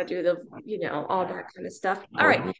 gotta 0.00 0.14
do 0.14 0.22
the, 0.22 0.60
you 0.64 0.78
know, 0.78 1.06
all 1.08 1.26
that 1.26 1.52
kind 1.54 1.66
of 1.66 1.72
stuff. 1.72 2.02
All 2.18 2.26
right. 2.26 2.54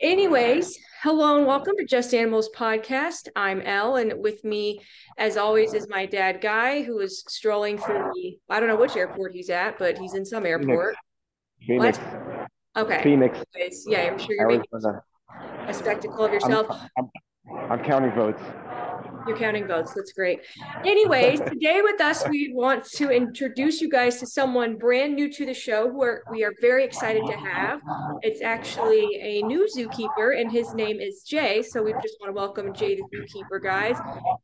Anyways, 0.00 0.78
hello 1.02 1.36
and 1.36 1.46
welcome 1.46 1.74
to 1.78 1.84
Just 1.84 2.14
Animals 2.14 2.48
podcast. 2.54 3.28
I'm 3.34 3.60
Elle, 3.62 3.96
and 3.96 4.12
with 4.22 4.44
me, 4.44 4.80
as 5.18 5.36
always, 5.36 5.74
is 5.74 5.88
my 5.88 6.06
dad, 6.06 6.40
Guy, 6.40 6.82
who 6.82 7.00
is 7.00 7.24
strolling 7.28 7.78
through 7.78 8.10
the. 8.14 8.38
I 8.48 8.60
don't 8.60 8.68
know 8.68 8.76
which 8.76 8.96
airport 8.96 9.32
he's 9.32 9.50
at, 9.50 9.78
but 9.78 9.98
he's 9.98 10.14
in 10.14 10.24
some 10.24 10.46
airport. 10.46 10.96
Phoenix. 11.66 11.98
What? 11.98 12.48
Okay. 12.76 13.02
Phoenix. 13.02 13.38
Anyways, 13.54 13.84
yeah, 13.88 14.02
I'm 14.02 14.18
sure 14.18 14.36
you're 14.36 14.48
making 14.48 14.64
a 15.66 15.74
spectacle 15.74 16.24
of 16.24 16.32
yourself. 16.32 16.66
I'm, 16.70 17.10
I'm, 17.50 17.72
I'm 17.72 17.84
counting 17.84 18.12
votes. 18.12 18.42
You're 19.26 19.36
counting 19.36 19.66
votes. 19.66 19.92
That's 19.94 20.12
great. 20.12 20.40
Anyways, 20.84 21.40
today 21.48 21.80
with 21.82 22.00
us, 22.00 22.26
we 22.28 22.52
want 22.54 22.84
to 22.84 23.10
introduce 23.10 23.80
you 23.80 23.88
guys 23.88 24.20
to 24.20 24.26
someone 24.26 24.76
brand 24.76 25.16
new 25.16 25.32
to 25.32 25.44
the 25.44 25.54
show 25.54 25.90
who 25.90 26.02
are, 26.02 26.22
we 26.30 26.44
are 26.44 26.52
very 26.60 26.84
excited 26.84 27.24
to 27.26 27.36
have. 27.36 27.80
It's 28.22 28.40
actually 28.40 29.18
a 29.20 29.42
new 29.42 29.66
zookeeper, 29.76 30.40
and 30.40 30.50
his 30.50 30.74
name 30.74 31.00
is 31.00 31.22
Jay. 31.22 31.62
So 31.62 31.82
we 31.82 31.92
just 31.94 32.16
want 32.20 32.28
to 32.28 32.32
welcome 32.32 32.72
Jay, 32.72 32.96
the 32.96 33.02
zookeeper, 33.16 33.62
guys. 33.62 33.96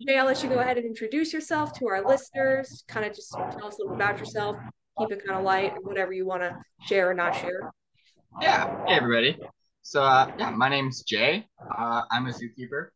Jay, 0.06 0.18
I'll 0.18 0.26
let 0.26 0.42
you 0.42 0.48
go 0.48 0.58
ahead 0.58 0.78
and 0.78 0.86
introduce 0.86 1.32
yourself 1.32 1.72
to 1.78 1.86
our 1.88 2.06
listeners. 2.06 2.84
Kind 2.88 3.06
of 3.06 3.14
just 3.14 3.32
tell 3.32 3.66
us 3.66 3.78
a 3.78 3.82
little 3.82 3.94
about 3.94 4.18
yourself. 4.18 4.56
Keep 4.98 5.12
it 5.12 5.24
kind 5.24 5.38
of 5.38 5.44
light, 5.44 5.74
whatever 5.82 6.12
you 6.12 6.26
want 6.26 6.42
to 6.42 6.56
share 6.86 7.08
or 7.08 7.14
not 7.14 7.34
share. 7.34 7.70
Yeah. 8.40 8.84
Hey, 8.86 8.94
everybody. 8.94 9.38
So, 9.82 10.02
uh, 10.02 10.30
yeah, 10.38 10.50
my 10.50 10.68
name's 10.68 11.02
Jay. 11.02 11.46
Uh, 11.76 12.02
I'm 12.10 12.26
a 12.26 12.30
zookeeper. 12.30 12.88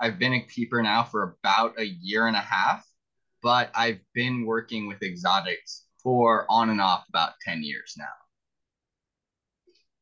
I've 0.00 0.18
been 0.18 0.32
a 0.34 0.40
keeper 0.46 0.82
now 0.82 1.04
for 1.04 1.36
about 1.44 1.78
a 1.78 1.86
year 1.86 2.26
and 2.26 2.36
a 2.36 2.40
half, 2.40 2.84
but 3.42 3.70
I've 3.74 4.00
been 4.14 4.44
working 4.46 4.86
with 4.86 5.02
exotics 5.02 5.84
for 6.02 6.46
on 6.50 6.70
and 6.70 6.80
off 6.80 7.04
about 7.08 7.34
10 7.44 7.62
years 7.62 7.94
now. 7.96 8.04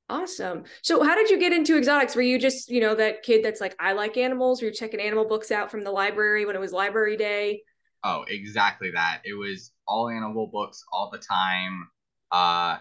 Awesome. 0.09 0.65
So, 0.83 1.05
how 1.05 1.15
did 1.15 1.31
you 1.31 1.39
get 1.39 1.53
into 1.53 1.77
exotics? 1.79 2.17
Were 2.17 2.23
you 2.23 2.39
just, 2.39 2.69
you 2.69 2.81
know, 2.81 2.97
that 2.97 3.23
kid 3.23 3.45
that's 3.45 3.61
like, 3.61 3.77
I 3.79 3.93
like 3.93 4.17
animals? 4.17 4.61
Were 4.61 4.69
you 4.69 4.75
checking 4.75 4.99
animal 5.01 5.25
books 5.25 5.53
out 5.53 5.71
from 5.71 5.85
the 5.85 5.91
library 5.93 6.45
when 6.45 6.57
it 6.57 6.61
was 6.61 6.73
library 6.73 7.17
day? 7.17 7.63
Oh, 8.03 8.25
exactly 8.29 8.91
that. 8.91 9.21
It 9.25 9.35
was 9.35 9.73
all 9.87 10.09
animal 10.09 10.49
books 10.49 10.83
all 10.93 11.11
the 11.11 11.19
time. 11.19 11.89
Uh, 12.33 12.79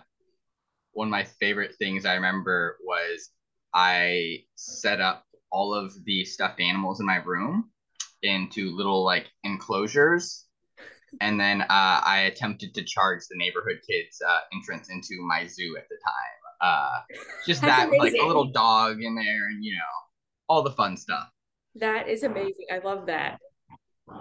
one 0.94 1.10
of 1.10 1.12
my 1.12 1.24
favorite 1.24 1.76
things 1.76 2.06
I 2.06 2.16
remember 2.16 2.78
was 2.84 3.30
I 3.76 4.46
set 4.56 5.00
up 5.00 5.26
all 5.52 5.74
of 5.74 5.94
the 6.06 6.26
stuffed 6.26 6.60
animals 6.60 7.00
in 7.00 7.06
my 7.06 7.18
room 7.18 7.70
into 8.24 8.76
little 8.76 9.04
like 9.04 9.28
enclosures. 9.44 10.46
And 11.22 11.40
then 11.40 11.62
uh, 11.62 11.66
I 11.70 12.32
attempted 12.32 12.76
to 12.76 12.84
charge 12.84 13.22
the 13.30 13.38
neighborhood 13.38 13.80
kids 13.90 14.22
uh, 14.28 14.40
entrance 14.54 14.90
into 14.90 15.22
my 15.22 15.48
zoo 15.48 15.76
at 15.78 15.90
the 15.90 15.96
time. 16.06 16.40
Uh, 16.62 17.00
just 17.48 17.62
That's 17.62 17.84
that, 17.84 17.90
with, 17.90 18.00
like 18.00 18.14
a 18.22 18.26
little 18.26 18.52
dog 18.52 19.02
in 19.02 19.16
there, 19.16 19.48
and 19.48 19.64
you 19.64 19.72
know, 19.72 19.78
all 20.48 20.62
the 20.62 20.72
fun 20.72 20.98
stuff. 20.98 21.30
That 21.76 22.08
is 22.08 22.24
amazing. 22.24 22.66
I 22.72 22.80
love 22.80 23.06
that. 23.06 23.40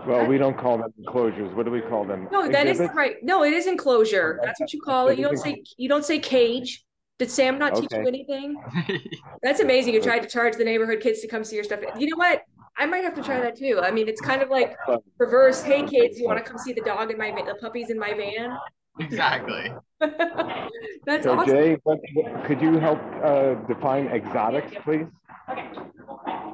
Well, 0.07 0.27
we 0.27 0.39
don't 0.39 0.57
call 0.57 0.79
them 0.79 0.93
enclosures. 0.99 1.55
What 1.57 1.65
do 1.65 1.73
we 1.73 1.81
call 1.81 2.05
them? 2.05 2.29
No, 2.31 2.49
that 2.49 2.67
is 2.67 2.73
Exhibits? 2.73 2.95
right. 2.95 3.17
No, 3.23 3.43
it 3.43 3.53
is 3.53 3.67
enclosure. 3.67 4.39
That's 4.45 4.61
what 4.61 4.73
you 4.73 4.81
call 4.81 5.09
it. 5.09 5.19
You 5.19 5.25
don't 5.25 5.39
say 5.39 5.63
you 5.77 5.89
don't 5.89 6.05
say 6.05 6.19
cage. 6.19 6.85
Did 7.19 7.31
Sam 7.31 7.59
not 7.59 7.75
teach 7.75 7.91
you 7.93 8.07
anything? 8.07 8.63
That's 9.43 9.61
amazing. 9.61 9.95
You 9.95 10.01
tried 10.03 10.21
to 10.21 10.29
charge 10.29 10.57
the 10.57 10.65
neighborhood 10.65 11.01
kids 11.01 11.21
to 11.21 11.29
come 11.29 11.43
see 11.45 11.57
your 11.57 11.65
stuff. 11.65 11.81
You 11.97 12.07
know 12.11 12.17
what? 12.17 12.43
I 12.77 12.87
might 12.87 13.03
have 13.03 13.15
to 13.17 13.23
try 13.23 13.41
that 13.41 13.57
too. 13.57 13.81
I 13.83 13.91
mean, 13.91 14.09
it's 14.09 14.21
kind 14.21 14.41
of 14.41 14.51
like 14.51 14.77
reverse. 15.19 15.63
Hey, 15.63 15.83
kids, 15.83 16.19
you 16.19 16.27
want 16.27 16.39
to 16.39 16.45
come 16.45 16.59
see 16.59 16.73
the 16.73 16.81
dog 16.83 17.11
in 17.11 17.19
my 17.19 17.31
the 17.33 17.57
puppies 17.61 17.91
in 17.91 17.99
my 17.99 18.15
van? 18.15 18.57
exactly. 19.01 19.73
That's 20.01 21.25
So, 21.25 21.35
awesome. 21.35 21.49
Jay, 21.57 21.77
what, 21.83 21.99
what- 22.15 22.45
could 22.45 22.61
you 22.63 22.79
help 22.79 23.01
uh, 23.25 23.55
define 23.67 24.07
exotics, 24.09 24.73
please? 24.85 25.07
Okay. 25.51 25.69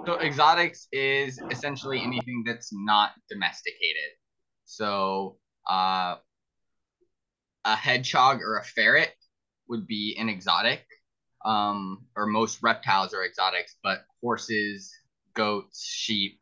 So 0.06 0.18
exotics 0.20 0.86
is 0.92 1.40
essentially 1.50 2.00
anything 2.00 2.42
that's 2.46 2.70
not 2.72 3.12
domesticated. 3.30 4.12
So 4.66 5.36
uh, 5.68 6.16
a 7.64 7.74
hedgehog 7.76 8.40
or 8.42 8.58
a 8.58 8.64
ferret 8.64 9.12
would 9.68 9.86
be 9.86 10.16
an 10.18 10.28
exotic. 10.28 10.84
Um, 11.44 12.06
or 12.16 12.26
most 12.26 12.62
reptiles 12.62 13.12
are 13.12 13.24
exotics, 13.24 13.76
but 13.82 14.06
horses, 14.22 14.94
goats, 15.34 15.84
sheep, 15.84 16.38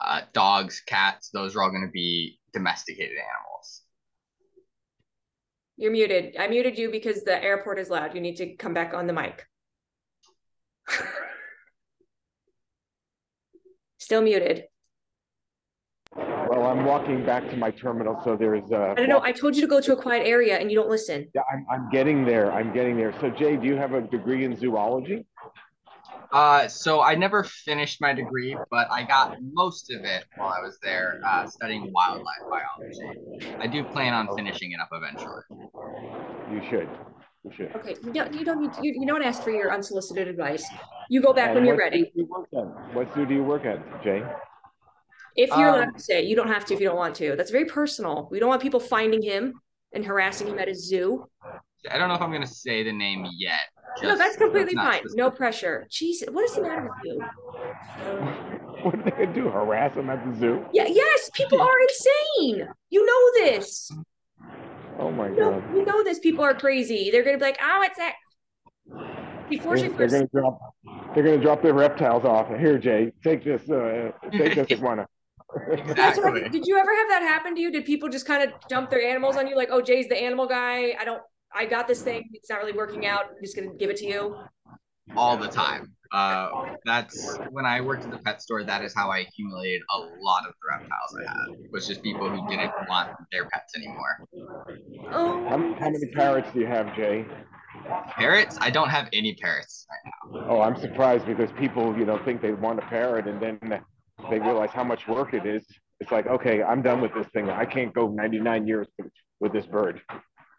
uh, 0.00 0.22
dogs, 0.32 0.80
cats, 0.86 1.28
those 1.30 1.54
are 1.54 1.62
all 1.62 1.70
going 1.70 1.86
to 1.86 1.90
be 1.92 2.38
domesticated 2.52 3.16
animals. 3.16 3.82
You're 5.76 5.92
muted. 5.92 6.36
I 6.38 6.48
muted 6.48 6.78
you 6.78 6.90
because 6.90 7.24
the 7.24 7.42
airport 7.42 7.78
is 7.78 7.90
loud. 7.90 8.14
You 8.14 8.20
need 8.20 8.36
to 8.36 8.54
come 8.56 8.74
back 8.74 8.94
on 8.94 9.06
the 9.06 9.12
mic. 9.12 9.46
Still 13.98 14.22
muted. 14.22 14.64
Well, 16.72 16.80
I'm 16.80 16.86
walking 16.86 17.24
back 17.24 17.48
to 17.50 17.56
my 17.56 17.70
terminal, 17.70 18.18
so 18.24 18.34
there's. 18.36 18.62
Uh, 18.72 18.92
I 18.92 18.94
don't 18.94 19.08
know. 19.08 19.20
I 19.22 19.32
told 19.32 19.54
you 19.54 19.60
to 19.60 19.68
go 19.68 19.80
to 19.80 19.92
a 19.92 19.96
quiet 19.96 20.26
area 20.26 20.58
and 20.58 20.70
you 20.70 20.76
don't 20.76 20.88
listen. 20.88 21.28
Yeah, 21.34 21.42
I'm, 21.52 21.66
I'm 21.70 21.90
getting 21.90 22.24
there. 22.24 22.50
I'm 22.50 22.72
getting 22.72 22.96
there. 22.96 23.12
So, 23.20 23.28
Jay, 23.28 23.56
do 23.56 23.66
you 23.66 23.76
have 23.76 23.92
a 23.92 24.00
degree 24.00 24.44
in 24.44 24.56
zoology? 24.56 25.26
Uh, 26.32 26.66
so 26.66 27.02
I 27.02 27.14
never 27.14 27.44
finished 27.44 28.00
my 28.00 28.14
degree, 28.14 28.56
but 28.70 28.90
I 28.90 29.02
got 29.02 29.36
most 29.52 29.92
of 29.92 30.02
it 30.04 30.24
while 30.36 30.48
I 30.48 30.62
was 30.62 30.78
there 30.82 31.20
uh, 31.26 31.46
studying 31.46 31.92
wildlife 31.92 32.24
biology. 32.48 33.52
I 33.58 33.66
do 33.66 33.84
plan 33.84 34.14
on 34.14 34.34
finishing 34.34 34.72
it 34.72 34.80
up 34.80 34.88
eventually. 34.92 35.42
You 36.50 36.62
should. 36.70 36.88
You 37.44 37.50
should. 37.54 37.76
Okay, 37.76 37.96
you 38.02 38.12
don't, 38.14 38.32
you 38.32 38.44
don't 38.46 38.62
need 38.62 38.72
to, 38.72 38.82
you, 38.82 38.94
you 38.98 39.06
don't 39.06 39.22
ask 39.22 39.42
for 39.42 39.50
your 39.50 39.74
unsolicited 39.74 40.26
advice. 40.26 40.64
You 41.10 41.20
go 41.20 41.34
back 41.34 41.48
And 41.48 41.56
when 41.56 41.64
you're 41.66 41.74
what 41.74 41.82
ready. 41.82 42.04
do 42.04 42.10
you 42.14 42.24
work 42.24 42.48
at? 42.56 42.94
What 42.94 43.14
zoo 43.14 43.26
do 43.26 43.34
you 43.34 43.42
work 43.42 43.66
at, 43.66 44.02
Jay? 44.02 44.22
If 45.36 45.50
you're 45.50 45.68
allowed 45.68 45.88
Um, 45.88 45.94
to 45.94 46.00
say, 46.00 46.22
you 46.22 46.36
don't 46.36 46.48
have 46.48 46.64
to 46.66 46.74
if 46.74 46.80
you 46.80 46.88
don't 46.88 46.96
want 46.96 47.14
to. 47.16 47.36
That's 47.36 47.50
very 47.50 47.64
personal. 47.64 48.28
We 48.30 48.38
don't 48.38 48.48
want 48.48 48.62
people 48.62 48.80
finding 48.80 49.22
him 49.22 49.54
and 49.94 50.04
harassing 50.04 50.48
him 50.48 50.58
at 50.58 50.68
a 50.68 50.74
zoo. 50.74 51.26
I 51.90 51.98
don't 51.98 52.08
know 52.08 52.14
if 52.14 52.20
I'm 52.22 52.30
gonna 52.32 52.46
say 52.46 52.82
the 52.82 52.92
name 52.92 53.26
yet. 53.36 53.60
no, 54.02 54.16
that's 54.16 54.36
completely 54.36 54.74
not 54.74 54.94
fine. 54.94 55.02
No 55.14 55.30
pressure. 55.30 55.86
Jesus, 55.90 56.28
what 56.30 56.44
is 56.44 56.54
the 56.54 56.62
matter 56.62 56.82
with 56.82 56.92
you? 57.04 57.20
What 58.82 58.96
are 58.96 59.02
they 59.04 59.10
gonna 59.12 59.32
do? 59.32 59.48
Harass 59.48 59.94
them 59.94 60.10
at 60.10 60.24
the 60.26 60.36
zoo? 60.40 60.66
Yeah, 60.72 60.86
yes, 60.88 61.30
people 61.34 61.60
are 61.60 61.80
insane. 61.88 62.66
You 62.90 63.06
know 63.06 63.44
this. 63.44 63.92
Oh 64.98 65.12
my 65.12 65.28
You 65.28 65.36
know, 65.36 65.60
god! 65.60 65.76
you 65.76 65.84
know 65.84 66.02
this. 66.02 66.18
People 66.18 66.42
are 66.44 66.52
crazy. 66.54 67.10
They're 67.12 67.22
gonna 67.22 67.38
be 67.38 67.44
like, 67.44 67.58
oh, 67.62 67.82
it's 67.84 67.96
that. 67.98 68.14
Before 69.48 69.76
she 69.76 69.86
They're, 69.86 70.08
they're 70.08 70.26
gonna 70.26 70.28
drop. 70.34 70.58
They're 71.14 71.22
gonna 71.22 71.38
drop 71.38 71.62
their 71.62 71.74
reptiles 71.74 72.24
off. 72.24 72.48
Here, 72.58 72.76
Jay, 72.78 73.12
take 73.22 73.44
this. 73.44 73.70
Uh, 73.70 74.10
take 74.32 74.56
this 74.56 74.68
iguana. 74.72 75.06
That's 75.94 76.18
what, 76.18 76.34
did 76.50 76.66
you 76.66 76.78
ever 76.78 76.94
have 76.94 77.08
that 77.10 77.22
happen 77.22 77.54
to 77.54 77.60
you? 77.60 77.70
Did 77.72 77.84
people 77.84 78.08
just 78.08 78.26
kind 78.26 78.42
of 78.42 78.54
dump 78.68 78.90
their 78.90 79.02
animals 79.02 79.36
on 79.36 79.46
you? 79.46 79.56
Like, 79.56 79.68
oh, 79.70 79.80
Jay's 79.82 80.08
the 80.08 80.16
animal 80.16 80.46
guy. 80.46 80.94
I 80.98 81.04
don't, 81.04 81.22
I 81.54 81.66
got 81.66 81.86
this 81.88 82.02
thing. 82.02 82.28
It's 82.32 82.48
not 82.50 82.58
really 82.60 82.72
working 82.72 83.06
out. 83.06 83.24
I'm 83.30 83.42
just 83.42 83.54
gonna 83.56 83.74
give 83.78 83.90
it 83.90 83.96
to 83.98 84.06
you. 84.06 84.36
all 85.16 85.36
the 85.36 85.48
time. 85.48 85.92
Uh, 86.12 86.50
that's 86.84 87.38
when 87.50 87.64
I 87.64 87.80
worked 87.80 88.04
at 88.04 88.10
the 88.10 88.18
pet 88.18 88.42
store. 88.42 88.64
That 88.64 88.82
is 88.84 88.94
how 88.94 89.10
I 89.10 89.18
accumulated 89.20 89.80
a 89.94 89.98
lot 89.98 90.44
of 90.46 90.52
the 90.52 90.68
reptiles 90.70 91.16
I 91.18 91.22
had. 91.30 91.70
Was 91.72 91.86
just 91.86 92.02
people 92.02 92.28
who 92.28 92.46
didn't 92.50 92.70
want 92.88 93.10
their 93.32 93.46
pets 93.46 93.74
anymore. 93.76 94.28
Oh, 95.10 95.46
How, 95.48 95.56
many- 95.56 95.74
how 95.74 95.88
many 95.90 96.06
parrots 96.12 96.48
do 96.52 96.60
you 96.60 96.66
have, 96.66 96.94
Jay? 96.94 97.24
Parrots? 98.10 98.58
I 98.60 98.68
don't 98.70 98.90
have 98.90 99.08
any 99.14 99.34
parrots 99.34 99.86
right 99.90 100.12
now. 100.34 100.46
Oh, 100.50 100.60
I'm 100.60 100.76
surprised 100.78 101.24
because 101.26 101.50
people, 101.58 101.96
you 101.98 102.04
know, 102.04 102.18
think 102.24 102.42
they 102.42 102.52
want 102.52 102.78
a 102.78 102.82
parrot 102.82 103.26
and 103.26 103.40
then 103.40 103.58
they 104.30 104.38
realize 104.38 104.70
how 104.70 104.84
much 104.84 105.06
work 105.08 105.34
it 105.34 105.46
is. 105.46 105.64
It's 106.00 106.10
like, 106.10 106.26
okay, 106.26 106.62
I'm 106.62 106.82
done 106.82 107.00
with 107.00 107.14
this 107.14 107.26
thing. 107.28 107.48
I 107.48 107.64
can't 107.64 107.94
go 107.94 108.08
99 108.08 108.66
years 108.66 108.88
with, 108.98 109.12
with 109.40 109.52
this 109.52 109.66
bird. 109.66 110.00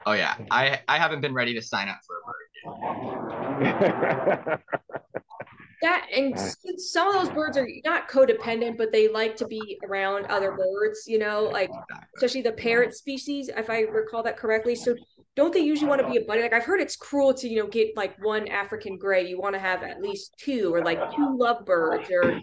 Oh 0.06 0.14
yeah, 0.14 0.36
I 0.52 0.82
I 0.88 0.98
haven't 0.98 1.22
been 1.22 1.34
ready 1.34 1.54
to 1.54 1.62
sign 1.62 1.88
up 1.88 2.00
for 2.06 2.18
a 2.18 2.22
bird. 2.28 3.64
yet. 3.64 4.60
that 5.82 6.08
and 6.16 6.38
some 6.78 7.08
of 7.08 7.14
those 7.14 7.30
birds 7.34 7.58
are 7.58 7.68
not 7.86 8.10
codependent, 8.10 8.78
but 8.78 8.92
they 8.92 9.08
like 9.08 9.36
to 9.38 9.48
be 9.48 9.80
around 9.88 10.26
other 10.26 10.52
birds. 10.52 11.06
You 11.08 11.20
know, 11.20 11.44
like 11.44 11.70
especially 12.16 12.42
the 12.42 12.52
parrot 12.54 12.94
species, 12.94 13.50
if 13.56 13.70
I 13.70 13.82
recall 13.82 14.24
that 14.24 14.38
correctly. 14.38 14.76
So 14.76 14.96
don't 15.36 15.54
they 15.54 15.62
usually 15.62 15.90
want 15.90 16.02
to 16.02 16.10
be 16.10 16.18
a 16.18 16.22
buddy? 16.22 16.42
Like 16.42 16.54
I've 16.54 16.64
heard 16.64 16.80
it's 16.80 16.96
cruel 16.96 17.34
to, 17.36 17.48
you 17.48 17.62
know, 17.62 17.68
get 17.68 17.98
like 17.98 18.16
one 18.24 18.48
African 18.48 18.98
gray. 18.98 19.28
You 19.28 19.40
want 19.40 19.56
to 19.56 19.60
have 19.60 19.84
at 19.84 20.02
least 20.02 20.36
two 20.38 20.74
or 20.74 20.84
like 20.84 21.00
two 21.16 21.38
lovebirds 21.38 22.10
or, 22.12 22.40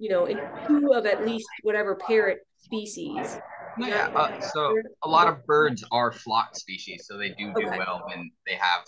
you 0.00 0.08
know, 0.08 0.24
and 0.26 0.40
two 0.66 0.92
of 0.94 1.06
at 1.06 1.24
least 1.26 1.46
whatever 1.62 1.94
parrot 1.94 2.38
species. 2.58 3.38
Yeah. 3.78 4.08
Uh, 4.14 4.40
so 4.40 4.74
a 5.04 5.08
lot 5.08 5.28
of 5.28 5.44
birds 5.46 5.84
are 5.92 6.10
flock 6.10 6.56
species, 6.56 7.04
so 7.06 7.16
they 7.16 7.28
do 7.30 7.52
do 7.54 7.68
Okay. 7.68 7.78
well 7.78 8.02
when 8.08 8.30
they 8.46 8.54
have 8.54 8.84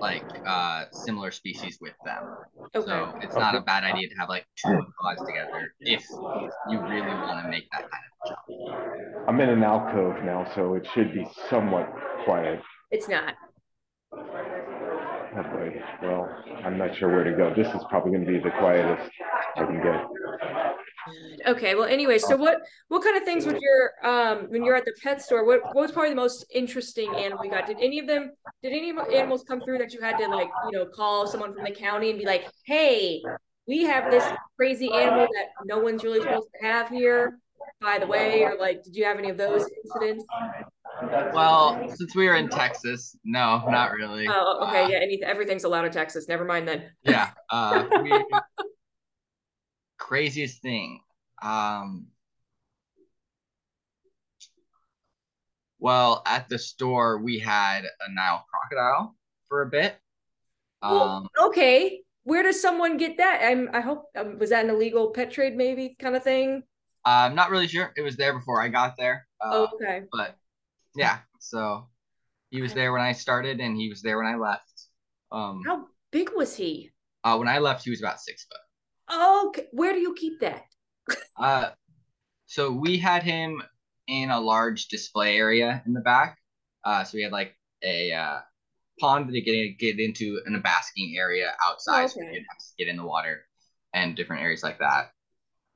like 0.00 0.24
uh 0.46 0.84
similar 0.92 1.30
species 1.30 1.78
with 1.80 1.94
them. 2.04 2.22
Okay. 2.74 2.86
So 2.86 3.12
it's 3.22 3.34
not 3.34 3.54
a 3.54 3.60
bad 3.62 3.82
idea 3.84 4.08
to 4.08 4.14
have 4.18 4.28
like 4.28 4.44
two 4.56 4.68
macaws 4.72 5.26
together 5.26 5.72
if 5.80 6.04
you 6.70 6.80
really 6.80 7.00
want 7.24 7.44
to 7.44 7.48
make 7.50 7.64
that 7.72 7.82
kind 7.90 8.04
of 8.10 8.28
jump. 8.28 9.28
I'm 9.28 9.40
in 9.40 9.48
an 9.48 9.62
alcove 9.64 10.22
now, 10.24 10.46
so 10.54 10.74
it 10.74 10.86
should 10.94 11.14
be 11.14 11.26
somewhat 11.48 11.88
quiet. 12.24 12.60
It's 12.90 13.08
not. 13.08 13.34
Oh 14.12 15.42
boy. 15.42 15.82
Well, 16.02 16.28
I'm 16.64 16.78
not 16.78 16.96
sure 16.96 17.08
where 17.08 17.24
to 17.24 17.32
go. 17.36 17.52
This 17.54 17.68
is 17.74 17.82
probably 17.90 18.12
going 18.12 18.24
to 18.26 18.32
be 18.32 18.38
the 18.38 18.54
quietest 18.58 19.10
I 19.56 19.64
can 19.64 19.82
get. 19.82 20.06
Okay. 21.46 21.74
Well, 21.74 21.84
anyway, 21.84 22.18
so 22.18 22.36
what 22.36 22.58
what 22.88 23.02
kind 23.02 23.16
of 23.16 23.22
things 23.22 23.46
would 23.46 23.60
your 23.60 23.92
um 24.02 24.46
when 24.50 24.64
you're 24.64 24.74
at 24.76 24.84
the 24.84 24.94
pet 25.02 25.22
store? 25.22 25.44
What 25.44 25.62
what 25.64 25.76
was 25.76 25.92
probably 25.92 26.10
the 26.10 26.16
most 26.16 26.46
interesting 26.52 27.14
animal 27.14 27.44
you 27.44 27.50
got? 27.50 27.66
Did 27.66 27.78
any 27.80 27.98
of 27.98 28.06
them? 28.06 28.32
Did 28.62 28.72
any 28.72 28.92
animals 29.14 29.44
come 29.44 29.60
through 29.60 29.78
that 29.78 29.92
you 29.92 30.00
had 30.00 30.18
to 30.18 30.28
like 30.28 30.48
you 30.70 30.78
know 30.78 30.86
call 30.86 31.26
someone 31.26 31.54
from 31.54 31.64
the 31.64 31.70
county 31.70 32.10
and 32.10 32.18
be 32.18 32.26
like, 32.26 32.46
hey, 32.64 33.22
we 33.68 33.84
have 33.84 34.10
this 34.10 34.24
crazy 34.56 34.90
animal 34.92 35.26
that 35.32 35.46
no 35.64 35.78
one's 35.78 36.02
really 36.04 36.20
supposed 36.20 36.48
to 36.60 36.66
have 36.66 36.88
here. 36.88 37.38
By 37.80 37.98
the 37.98 38.06
way, 38.06 38.42
or 38.42 38.56
like, 38.58 38.82
did 38.82 38.96
you 38.96 39.04
have 39.04 39.18
any 39.18 39.28
of 39.28 39.36
those 39.36 39.68
incidents? 39.84 40.24
Well, 41.34 41.92
since 41.94 42.16
we 42.16 42.26
were 42.26 42.36
in 42.36 42.48
Texas, 42.48 43.16
no, 43.24 43.62
not 43.68 43.92
really. 43.92 44.26
Oh, 44.28 44.66
okay, 44.66 44.84
uh, 44.84 44.88
yeah. 44.88 44.98
Any, 44.98 45.22
everything's 45.22 45.64
allowed 45.64 45.84
in 45.84 45.92
Texas. 45.92 46.26
Never 46.26 46.44
mind 46.44 46.66
then. 46.66 46.84
Yeah. 47.02 47.30
Uh, 47.50 47.84
we, 48.02 48.24
craziest 49.98 50.62
thing. 50.62 51.00
Um, 51.42 52.08
well, 55.78 56.22
at 56.26 56.48
the 56.48 56.58
store, 56.58 57.18
we 57.18 57.38
had 57.38 57.84
a 57.84 58.12
Nile 58.12 58.44
crocodile 58.50 59.16
for 59.48 59.62
a 59.62 59.66
bit. 59.66 59.96
Um, 60.82 61.28
oh, 61.38 61.48
okay. 61.48 62.00
Where 62.24 62.42
does 62.42 62.60
someone 62.60 62.96
get 62.96 63.18
that? 63.18 63.40
I'm, 63.42 63.70
I 63.72 63.80
hope 63.80 64.06
um, 64.16 64.38
was 64.38 64.50
that 64.50 64.64
an 64.64 64.70
illegal 64.70 65.10
pet 65.10 65.30
trade, 65.30 65.56
maybe 65.56 65.96
kind 65.98 66.16
of 66.16 66.24
thing. 66.24 66.62
I'm 67.04 67.36
not 67.36 67.50
really 67.50 67.68
sure. 67.68 67.92
It 67.96 68.02
was 68.02 68.16
there 68.16 68.32
before 68.32 68.60
I 68.60 68.68
got 68.68 68.96
there. 68.98 69.26
Uh, 69.40 69.68
okay. 69.74 70.02
But 70.10 70.36
yeah, 70.96 71.18
so 71.38 71.88
he 72.50 72.60
was 72.60 72.74
there 72.74 72.92
when 72.92 73.02
I 73.02 73.12
started, 73.12 73.60
and 73.60 73.76
he 73.76 73.88
was 73.88 74.02
there 74.02 74.16
when 74.16 74.26
I 74.26 74.36
left. 74.36 74.88
Um, 75.30 75.62
How 75.64 75.86
big 76.10 76.30
was 76.34 76.56
he? 76.56 76.90
Uh, 77.22 77.36
when 77.36 77.48
I 77.48 77.58
left, 77.58 77.84
he 77.84 77.90
was 77.90 78.00
about 78.00 78.20
six 78.20 78.44
foot. 78.44 78.58
Okay, 79.12 79.66
where 79.72 79.92
do 79.92 80.00
you 80.00 80.14
keep 80.14 80.40
that? 80.40 80.64
uh, 81.38 81.70
so 82.46 82.72
we 82.72 82.98
had 82.98 83.22
him 83.22 83.62
in 84.08 84.30
a 84.30 84.40
large 84.40 84.88
display 84.88 85.36
area 85.36 85.82
in 85.86 85.92
the 85.92 86.00
back. 86.00 86.38
Uh, 86.84 87.04
so 87.04 87.16
we 87.16 87.22
had 87.22 87.32
like 87.32 87.56
a 87.82 88.12
uh, 88.12 88.38
pond 89.00 89.32
to 89.32 89.40
get 89.40 89.78
get 89.78 89.98
into 89.98 90.40
and 90.46 90.56
a 90.56 90.60
basking 90.60 91.16
area 91.18 91.52
outside, 91.64 92.04
okay. 92.04 92.08
so 92.08 92.20
we 92.20 92.26
didn't 92.26 92.46
have 92.48 92.58
to 92.58 92.64
get 92.78 92.88
in 92.88 92.96
the 92.96 93.04
water 93.04 93.44
and 93.92 94.16
different 94.16 94.42
areas 94.42 94.62
like 94.62 94.78
that. 94.78 95.10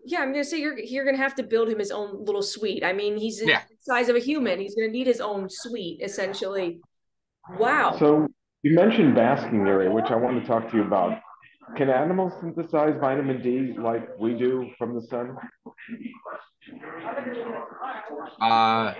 Yeah, 0.05 0.21
I'm 0.21 0.33
gonna 0.33 0.45
say 0.45 0.61
you're 0.61 0.79
you're 0.79 1.05
gonna 1.05 1.17
have 1.17 1.35
to 1.37 1.43
build 1.43 1.69
him 1.69 1.79
his 1.79 1.91
own 1.91 2.25
little 2.25 2.43
suite. 2.43 2.85
I 2.85 2.93
mean, 2.93 3.17
he's 3.17 3.43
yeah. 3.45 3.63
the 3.69 3.77
size 3.81 4.09
of 4.09 4.17
a 4.17 4.21
human. 4.21 4.59
He's 4.61 4.75
gonna 4.75 4.89
need 4.89 5.07
his 5.07 5.21
own 5.21 5.49
suite, 5.51 6.01
essentially. 6.03 6.81
Wow. 7.59 7.97
So 7.99 8.29
you 8.63 8.75
mentioned 8.75 9.15
basking 9.15 9.67
area, 9.67 9.91
which 9.91 10.07
I 10.07 10.17
want 10.17 10.41
to 10.41 10.47
talk 10.47 10.71
to 10.71 10.77
you 10.77 10.85
about. 10.85 11.21
Can 11.77 11.89
animals 11.91 12.33
synthesize 12.41 12.97
vitamin 13.01 13.43
D 13.43 13.75
like 13.79 14.19
we 14.19 14.35
do 14.35 14.71
from 14.79 14.95
the 14.95 15.03
sun? 15.03 15.37
Uh, 18.41 18.95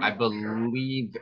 I 0.00 0.10
believe. 0.16 1.16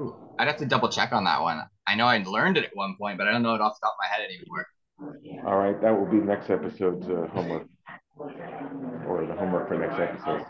Ooh, 0.00 0.16
I'd 0.38 0.48
have 0.48 0.56
to 0.58 0.66
double 0.66 0.88
check 0.88 1.12
on 1.12 1.24
that 1.24 1.42
one. 1.42 1.62
I 1.86 1.94
know 1.94 2.06
I 2.06 2.18
learned 2.22 2.56
it 2.56 2.64
at 2.64 2.70
one 2.74 2.96
point, 2.98 3.18
but 3.18 3.28
I 3.28 3.32
don't 3.32 3.42
know 3.42 3.54
it 3.54 3.60
off 3.60 3.74
the 3.80 3.86
top 3.86 3.94
of 3.94 3.98
my 4.00 4.08
head 4.16 4.28
anymore. 4.28 4.66
All 5.46 5.58
right, 5.58 5.80
that 5.80 5.90
will 5.90 6.06
be 6.06 6.18
next 6.18 6.50
episode's 6.50 7.08
uh, 7.08 7.26
homework 7.32 7.66
homework 9.38 9.68
for 9.68 9.78
next 9.78 9.98
episode. 9.98 10.44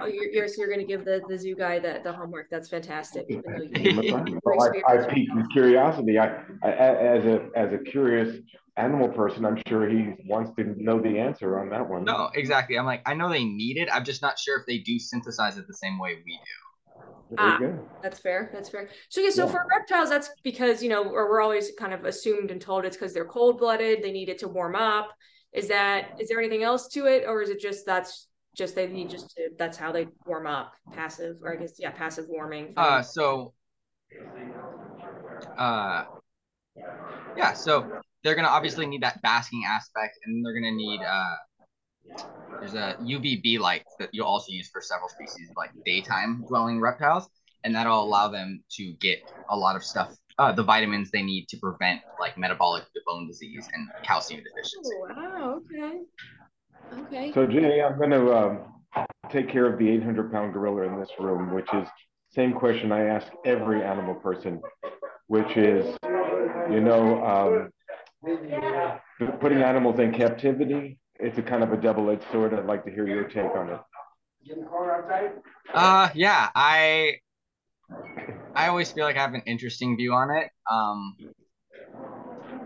Oh, 0.00 0.06
you're, 0.06 0.30
you're, 0.30 0.48
so 0.48 0.54
you're 0.58 0.68
going 0.68 0.80
to 0.80 0.86
give 0.86 1.04
the, 1.04 1.22
the 1.28 1.38
zoo 1.38 1.54
guy 1.54 1.78
the, 1.78 2.00
the 2.02 2.12
homework. 2.12 2.48
That's 2.50 2.68
fantastic. 2.68 3.26
well, 4.44 4.72
I, 4.88 4.94
I 4.94 5.06
piqued 5.06 5.36
his 5.36 5.46
curiosity. 5.52 6.18
I, 6.18 6.42
I, 6.62 6.70
as 6.70 7.24
a 7.24 7.48
as 7.54 7.72
a 7.72 7.78
curious 7.78 8.38
animal 8.76 9.08
person, 9.08 9.44
I'm 9.44 9.60
sure 9.68 9.88
he 9.88 10.14
wants 10.26 10.50
to 10.56 10.64
know 10.82 11.00
the 11.00 11.18
answer 11.18 11.58
on 11.58 11.70
that 11.70 11.88
one. 11.88 12.04
No, 12.04 12.30
exactly. 12.34 12.78
I'm 12.78 12.86
like, 12.86 13.02
I 13.06 13.14
know 13.14 13.30
they 13.30 13.44
need 13.44 13.78
it. 13.78 13.88
I'm 13.92 14.04
just 14.04 14.22
not 14.22 14.38
sure 14.38 14.58
if 14.58 14.66
they 14.66 14.78
do 14.78 14.98
synthesize 14.98 15.56
it 15.56 15.66
the 15.66 15.74
same 15.74 15.98
way 15.98 16.16
we 16.24 16.32
do. 16.32 17.36
Ah, 17.38 17.58
that's 18.02 18.20
fair. 18.20 18.50
That's 18.52 18.68
fair. 18.68 18.88
So 19.08 19.20
yeah, 19.20 19.30
so 19.30 19.46
yeah. 19.46 19.52
for 19.52 19.66
reptiles, 19.68 20.10
that's 20.10 20.30
because 20.44 20.82
you 20.82 20.88
know, 20.88 21.04
or 21.04 21.28
we're 21.28 21.40
always 21.40 21.72
kind 21.78 21.92
of 21.92 22.04
assumed 22.04 22.50
and 22.50 22.60
told 22.60 22.84
it's 22.84 22.96
because 22.96 23.12
they're 23.12 23.24
cold 23.24 23.58
blooded. 23.58 24.02
They 24.02 24.12
need 24.12 24.28
it 24.28 24.38
to 24.38 24.48
warm 24.48 24.76
up. 24.76 25.08
Is 25.52 25.68
that 25.68 26.16
is 26.20 26.28
there 26.28 26.38
anything 26.38 26.62
else 26.62 26.88
to 26.88 27.06
it, 27.06 27.24
or 27.26 27.42
is 27.42 27.50
it 27.50 27.60
just 27.60 27.86
that's 27.86 28.28
just 28.56 28.74
they 28.74 28.86
need 28.86 29.10
just 29.10 29.30
to 29.30 29.50
that's 29.58 29.76
how 29.76 29.92
they 29.92 30.08
warm 30.26 30.46
up, 30.46 30.72
passive, 30.92 31.36
or 31.42 31.52
I 31.52 31.56
guess 31.56 31.74
yeah, 31.78 31.90
passive 31.90 32.26
warming. 32.28 32.72
Uh, 32.76 33.02
so, 33.02 33.52
uh, 35.58 36.04
yeah, 37.36 37.52
so 37.52 38.00
they're 38.22 38.34
gonna 38.34 38.48
obviously 38.48 38.86
need 38.86 39.02
that 39.02 39.20
basking 39.22 39.64
aspect, 39.68 40.18
and 40.24 40.44
they're 40.44 40.54
gonna 40.54 40.72
need 40.72 41.00
uh, 41.00 41.36
there's 42.60 42.74
a 42.74 42.96
UVB 43.00 43.58
light 43.58 43.84
that 43.98 44.10
you'll 44.12 44.26
also 44.26 44.52
use 44.52 44.68
for 44.70 44.80
several 44.80 45.08
species 45.08 45.50
like 45.56 45.70
daytime 45.84 46.44
dwelling 46.48 46.80
reptiles, 46.80 47.28
and 47.64 47.74
that'll 47.74 48.02
allow 48.02 48.28
them 48.28 48.62
to 48.72 48.92
get 48.94 49.18
a 49.50 49.56
lot 49.56 49.76
of 49.76 49.84
stuff 49.84 50.16
uh, 50.38 50.52
the 50.52 50.62
vitamins 50.62 51.10
they 51.10 51.22
need 51.22 51.48
to 51.48 51.56
prevent 51.56 52.00
like 52.20 52.36
metabolic 52.36 52.84
bone 53.06 53.26
disease 53.26 53.68
and 53.72 53.88
calcium 54.04 54.42
deficiency. 54.42 54.90
Oh, 54.94 55.08
wow. 55.16 55.60
Okay. 55.72 56.02
Okay. 56.92 57.32
So 57.32 57.46
Jenny, 57.46 57.82
I'm 57.82 57.98
going 57.98 58.10
to 58.10 58.34
um, 58.34 58.58
take 59.30 59.48
care 59.48 59.66
of 59.72 59.78
the 59.78 59.88
800 59.88 60.32
pound 60.32 60.52
gorilla 60.52 60.82
in 60.82 60.98
this 60.98 61.10
room, 61.18 61.54
which 61.54 61.68
is 61.74 61.88
same 62.30 62.52
question 62.52 62.92
I 62.92 63.06
ask 63.06 63.26
every 63.44 63.82
animal 63.82 64.14
person, 64.14 64.60
which 65.28 65.56
is, 65.56 65.96
you 66.70 66.80
know, 66.80 67.24
um, 67.24 67.70
putting 69.40 69.62
animals 69.62 69.98
in 70.00 70.12
captivity. 70.12 70.98
It's 71.18 71.38
a 71.38 71.42
kind 71.42 71.62
of 71.62 71.72
a 71.72 71.76
double-edged 71.76 72.24
sword. 72.30 72.52
I'd 72.52 72.66
like 72.66 72.84
to 72.84 72.90
hear 72.90 73.06
your 73.08 73.24
take 73.24 73.56
on 73.56 73.70
it. 73.70 73.80
Uh, 75.72 76.10
yeah, 76.14 76.50
I 76.54 77.20
I 78.54 78.68
always 78.68 78.90
feel 78.90 79.04
like 79.04 79.16
I 79.16 79.22
have 79.22 79.34
an 79.34 79.42
interesting 79.46 79.96
view 79.96 80.12
on 80.12 80.30
it. 80.30 80.50
Um, 80.70 81.16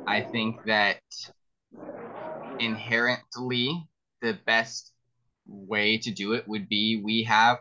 I 0.06 0.20
think 0.22 0.64
that 0.64 1.00
inherently 2.58 3.88
the 4.22 4.38
best 4.46 4.92
way 5.46 5.98
to 5.98 6.10
do 6.10 6.34
it 6.34 6.46
would 6.46 6.68
be 6.68 7.00
we 7.04 7.24
have 7.24 7.58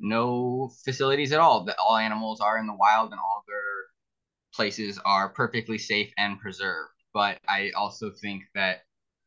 no 0.00 0.70
facilities 0.84 1.32
at 1.32 1.40
all 1.40 1.64
that 1.64 1.76
all 1.78 1.96
animals 1.96 2.40
are 2.40 2.58
in 2.58 2.66
the 2.66 2.74
wild 2.74 3.10
and 3.10 3.20
all 3.20 3.44
their 3.46 3.56
places 4.54 4.98
are 5.04 5.28
perfectly 5.28 5.78
safe 5.78 6.12
and 6.16 6.40
preserved 6.40 6.90
but 7.12 7.38
i 7.48 7.70
also 7.76 8.10
think 8.20 8.42
that 8.54 8.82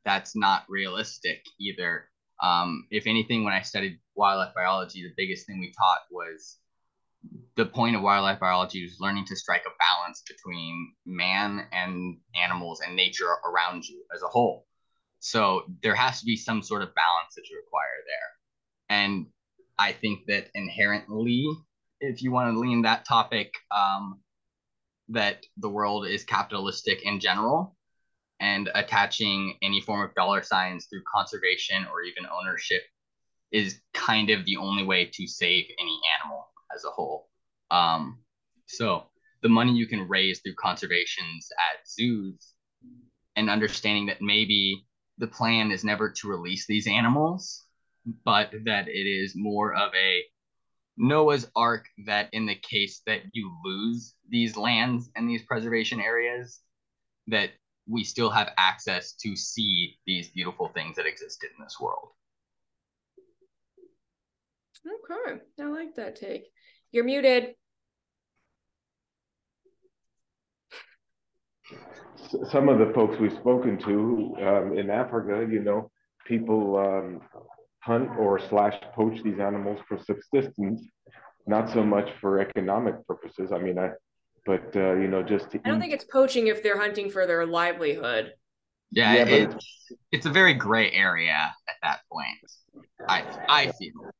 that's 0.06 0.36
not 0.36 0.64
realistic 0.70 1.44
either 1.60 2.10
um, 2.42 2.88
if 2.90 3.06
anything 3.06 3.44
when 3.44 3.54
i 3.54 3.62
studied 3.62 4.00
wildlife 4.16 4.54
biology 4.56 5.04
the 5.04 5.14
biggest 5.16 5.46
thing 5.46 5.60
we 5.60 5.74
taught 5.78 6.00
was 6.10 6.58
the 7.56 7.66
point 7.66 7.96
of 7.96 8.02
wildlife 8.02 8.40
biology 8.40 8.80
is 8.80 8.98
learning 9.00 9.26
to 9.26 9.36
strike 9.36 9.64
a 9.66 9.78
balance 9.78 10.24
between 10.28 10.94
man 11.06 11.68
and 11.72 12.18
animals 12.36 12.82
and 12.82 12.96
nature 12.96 13.28
around 13.46 13.88
you 13.88 14.04
as 14.14 14.24
a 14.24 14.28
whole. 14.28 14.66
So 15.20 15.64
there 15.84 15.96
has 15.96 16.20
to 16.20 16.26
be 16.26 16.36
some 16.36 16.64
sort 16.64 16.82
of 16.82 16.96
balance 16.96 17.36
that 17.36 17.50
you 17.50 17.58
require 17.58 18.04
there. 18.08 18.98
And 18.98 19.28
I 19.78 19.92
think 19.92 20.26
that 20.28 20.50
inherently, 20.56 21.46
if 22.00 22.24
you 22.24 22.32
want 22.32 22.54
to 22.54 22.60
lean 22.60 22.82
that 22.84 23.06
topic, 23.06 23.54
um, 23.76 24.20
that 25.10 25.46
the 25.58 25.70
world 25.70 26.08
is 26.08 26.24
capitalistic 26.24 27.04
in 27.04 27.20
general 27.20 27.76
and 28.40 28.72
attaching 28.74 29.58
any 29.62 29.82
form 29.82 30.02
of 30.02 30.16
dollar 30.16 30.42
signs 30.42 30.86
through 30.86 31.04
conservation 31.14 31.86
or 31.92 32.02
even 32.02 32.26
ownership 32.26 32.82
is 33.52 33.80
kind 33.94 34.30
of 34.30 34.46
the 34.46 34.58
only 34.58 34.84
way 34.84 35.06
to 35.06 35.28
save 35.28 35.66
any 35.78 36.00
animal 36.20 36.48
as 36.76 36.86
a 36.86 36.90
whole. 36.90 37.30
Um, 37.70 38.20
so 38.68 39.06
the 39.42 39.50
money 39.50 39.74
you 39.74 39.88
can 39.88 40.08
raise 40.08 40.40
through 40.40 40.56
conservations 40.56 41.50
at 41.72 41.88
zoos 41.88 42.54
and 43.36 43.50
understanding 43.50 44.06
that 44.08 44.22
maybe 44.22 44.86
the 45.18 45.28
plan 45.28 45.72
is 45.72 45.84
never 45.84 46.10
to 46.10 46.28
release 46.28 46.66
these 46.68 46.88
animals, 46.88 47.66
but 48.26 48.52
that 48.66 48.88
it 48.88 49.08
is 49.08 49.34
more 49.36 49.74
of 49.74 49.92
a 49.94 50.24
Noah's 50.98 51.48
Ark 51.56 51.86
that 52.06 52.30
in 52.34 52.46
the 52.46 52.56
case 52.56 53.02
that 53.08 53.22
you 53.34 53.52
lose 53.64 54.16
these 54.30 54.58
lands 54.58 55.10
and 55.16 55.30
these 55.30 55.44
preservation 55.44 56.00
areas, 56.00 56.60
that 57.28 57.52
we 57.88 58.04
still 58.04 58.30
have 58.30 58.54
access 58.58 59.14
to 59.14 59.36
see 59.36 59.98
these 60.06 60.30
beautiful 60.30 60.70
things 60.70 60.96
that 60.96 61.06
existed 61.06 61.50
in 61.58 61.64
this 61.64 61.80
world. 61.80 62.10
Okay, 64.86 65.42
I 65.60 65.66
like 65.66 65.96
that 65.96 66.16
take. 66.16 66.46
You're 66.92 67.04
muted. 67.04 67.56
Some 72.50 72.70
of 72.70 72.80
the 72.80 72.92
folks 72.94 73.20
we've 73.20 73.34
spoken 73.34 73.78
to 73.80 74.36
um, 74.46 74.78
in 74.78 74.90
Africa, 74.90 75.46
you 75.50 75.62
know, 75.62 75.92
people 76.26 76.78
um, 76.78 77.22
hunt 77.80 78.10
or 78.18 78.40
slash 78.40 78.76
poach 78.96 79.22
these 79.24 79.40
animals 79.40 79.80
for 79.88 80.00
subsistence, 80.00 80.82
not 81.46 81.70
so 81.70 81.84
much 81.84 82.10
for 82.20 82.40
economic 82.40 83.06
purposes. 83.08 83.52
I 83.54 83.60
mean, 83.60 83.78
I, 83.78 83.90
but 84.46 84.76
uh, 84.76 84.96
you 84.96 85.08
know, 85.08 85.22
just 85.24 85.48
I 85.54 85.58
don't 85.58 85.78
eat. 85.78 85.82
think 85.82 85.94
it's 85.94 86.06
poaching 86.06 86.48
if 86.48 86.64
they're 86.64 86.80
hunting 86.80 87.10
for 87.10 87.28
their 87.28 87.46
livelihood. 87.46 88.34
Yeah, 88.92 89.14
yeah 89.14 89.26
it, 89.26 89.52
it's, 89.52 89.66
it's 90.12 90.26
a 90.26 90.32
very 90.32 90.54
gray 90.54 90.92
area 90.92 91.54
at 91.68 91.76
that 91.84 92.00
point. 92.12 92.38
I 93.08 93.24
I 93.48 93.72
feel. 93.74 94.12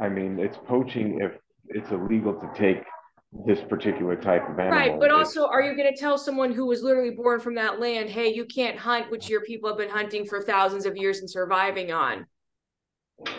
I 0.00 0.08
mean, 0.08 0.38
it's 0.38 0.56
poaching 0.66 1.20
if 1.20 1.32
it's 1.68 1.90
illegal 1.90 2.34
to 2.34 2.50
take 2.56 2.84
this 3.46 3.60
particular 3.60 4.16
type 4.16 4.48
of 4.48 4.58
animal. 4.58 4.78
Right, 4.78 4.98
but 4.98 5.10
also, 5.10 5.46
are 5.46 5.62
you 5.62 5.76
going 5.76 5.92
to 5.92 5.98
tell 5.98 6.16
someone 6.16 6.52
who 6.52 6.66
was 6.66 6.82
literally 6.82 7.10
born 7.10 7.40
from 7.40 7.54
that 7.56 7.78
land, 7.78 8.08
hey, 8.08 8.32
you 8.32 8.44
can't 8.46 8.78
hunt, 8.78 9.10
which 9.10 9.28
your 9.28 9.42
people 9.42 9.68
have 9.68 9.78
been 9.78 9.90
hunting 9.90 10.24
for 10.24 10.40
thousands 10.42 10.86
of 10.86 10.96
years 10.96 11.18
and 11.18 11.28
surviving 11.28 11.92
on? 11.92 12.26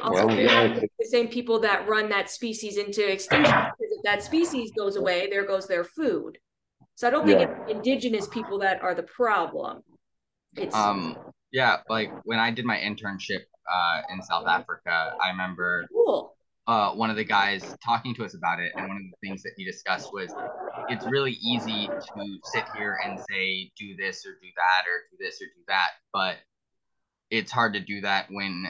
Also, 0.04 0.28
well, 0.28 0.36
yeah, 0.36 0.80
the 1.00 1.06
same 1.06 1.30
people 1.30 1.60
that 1.60 1.88
run 1.88 2.10
that 2.10 2.30
species 2.30 2.78
into 2.78 3.10
extinction. 3.10 3.54
Because 3.54 3.92
if 3.92 4.04
that 4.04 4.22
species 4.22 4.72
goes 4.78 4.98
away, 4.98 5.28
there 5.30 5.46
goes 5.46 5.68
their 5.68 5.86
food. 5.86 6.38
So 6.96 7.08
I 7.08 7.12
don't 7.12 7.26
think 7.26 7.40
yeah. 7.40 7.56
it's 7.62 7.72
indigenous 7.72 8.28
people 8.28 8.60
that 8.60 8.82
are 8.84 8.94
the 8.94 9.04
problem. 9.04 9.82
It's 10.58 10.76
um 10.76 11.18
yeah, 11.54 11.78
like 11.90 12.12
when 12.26 12.40
I 12.40 12.52
did 12.52 12.66
my 12.66 12.76
internship 12.76 13.44
uh, 13.72 14.02
in 14.14 14.22
South 14.24 14.48
Africa, 14.48 15.14
I 15.24 15.30
remember 15.30 15.88
cool. 15.92 16.36
uh, 16.68 16.92
one 16.94 17.10
of 17.10 17.16
the 17.16 17.24
guys 17.24 17.64
talking 17.84 18.14
to 18.16 18.26
us 18.26 18.34
about 18.34 18.60
it, 18.60 18.72
and 18.76 18.88
one 18.88 18.98
of 18.98 19.04
the 19.04 19.28
things 19.28 19.44
that 19.44 19.54
he 19.58 19.66
discussed 19.66 20.10
was 20.14 20.34
it's 20.90 21.06
really 21.06 21.34
easy 21.34 21.88
to 21.88 22.40
sit 22.44 22.64
here 22.76 22.98
and 23.04 23.20
say 23.30 23.72
do 23.78 23.96
this 23.96 24.26
or 24.26 24.32
do 24.42 24.48
that 24.56 24.88
or 24.88 25.06
do 25.12 25.24
this 25.24 25.42
or 25.42 25.46
do 25.46 25.64
that, 25.68 25.90
but 26.14 26.38
it's 27.30 27.52
hard 27.52 27.74
to 27.74 27.80
do 27.80 28.02
that 28.02 28.28
when 28.32 28.66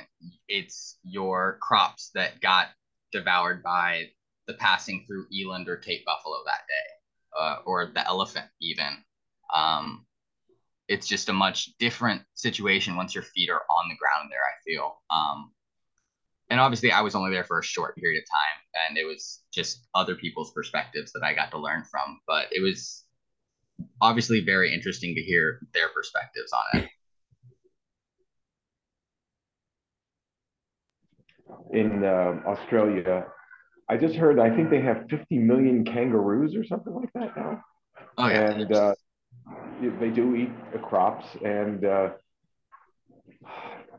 it's 0.48 0.98
your 1.04 1.58
crops 1.62 2.12
that 2.14 2.42
got 2.42 2.68
devoured 3.12 3.64
by 3.64 4.10
the 4.48 4.54
passing 4.56 5.06
through 5.08 5.26
eland 5.34 5.68
or 5.70 5.78
Cape 5.78 6.06
buffalo 6.06 6.36
that 6.46 6.62
day, 6.68 7.40
uh, 7.40 7.58
or 7.66 7.92
the 7.94 8.06
elephant 8.06 8.48
even. 8.62 9.04
Um, 9.54 10.06
it's 10.90 11.08
just 11.08 11.30
a 11.30 11.34
much 11.34 11.78
different 11.78 12.22
situation 12.34 12.98
once 12.98 13.16
your 13.16 13.24
feet 13.24 13.50
are 13.50 13.62
on 13.70 13.88
the 13.88 13.96
ground 13.96 14.30
there. 14.30 14.42
I 14.42 14.60
feel. 14.66 15.02
Um, 15.10 15.52
and 16.50 16.60
obviously 16.60 16.92
I 16.92 17.02
was 17.02 17.16
only 17.16 17.32
there 17.32 17.44
for 17.44 17.60
a 17.60 17.64
short 17.64 17.96
period 17.96 18.22
of 18.22 18.30
time 18.30 18.88
and 18.88 18.98
it 18.98 19.06
was 19.06 19.44
just 19.54 19.88
other 19.94 20.16
people's 20.16 20.52
perspectives 20.52 21.12
that 21.14 21.24
I 21.24 21.34
got 21.34 21.52
to 21.52 21.60
learn 21.60 21.84
from 21.90 22.20
but 22.28 22.48
it 22.52 22.62
was 22.62 23.04
obviously 24.02 24.42
very 24.42 24.74
interesting 24.74 25.16
to 25.16 25.22
hear 25.22 25.60
their 25.74 25.90
perspectives 25.90 26.52
on 26.54 26.82
it 26.82 26.90
in 31.72 32.04
uh, 32.04 32.40
Australia 32.48 33.26
I 33.90 33.98
just 33.98 34.16
heard 34.16 34.40
I 34.40 34.56
think 34.56 34.70
they 34.70 34.82
have 34.82 35.06
50 35.10 35.38
million 35.38 35.86
kangaroos 35.86 36.56
or 36.56 36.64
something 36.66 36.94
like 36.94 37.14
that 37.14 37.38
now 37.38 37.62
oh, 38.18 38.28
yeah. 38.28 38.52
and 38.52 38.72
uh, 38.72 38.96
they 40.00 40.10
do 40.10 40.36
eat 40.36 40.52
the 40.74 40.80
crops 40.80 41.26
and 41.44 41.86
uh, 41.86 42.10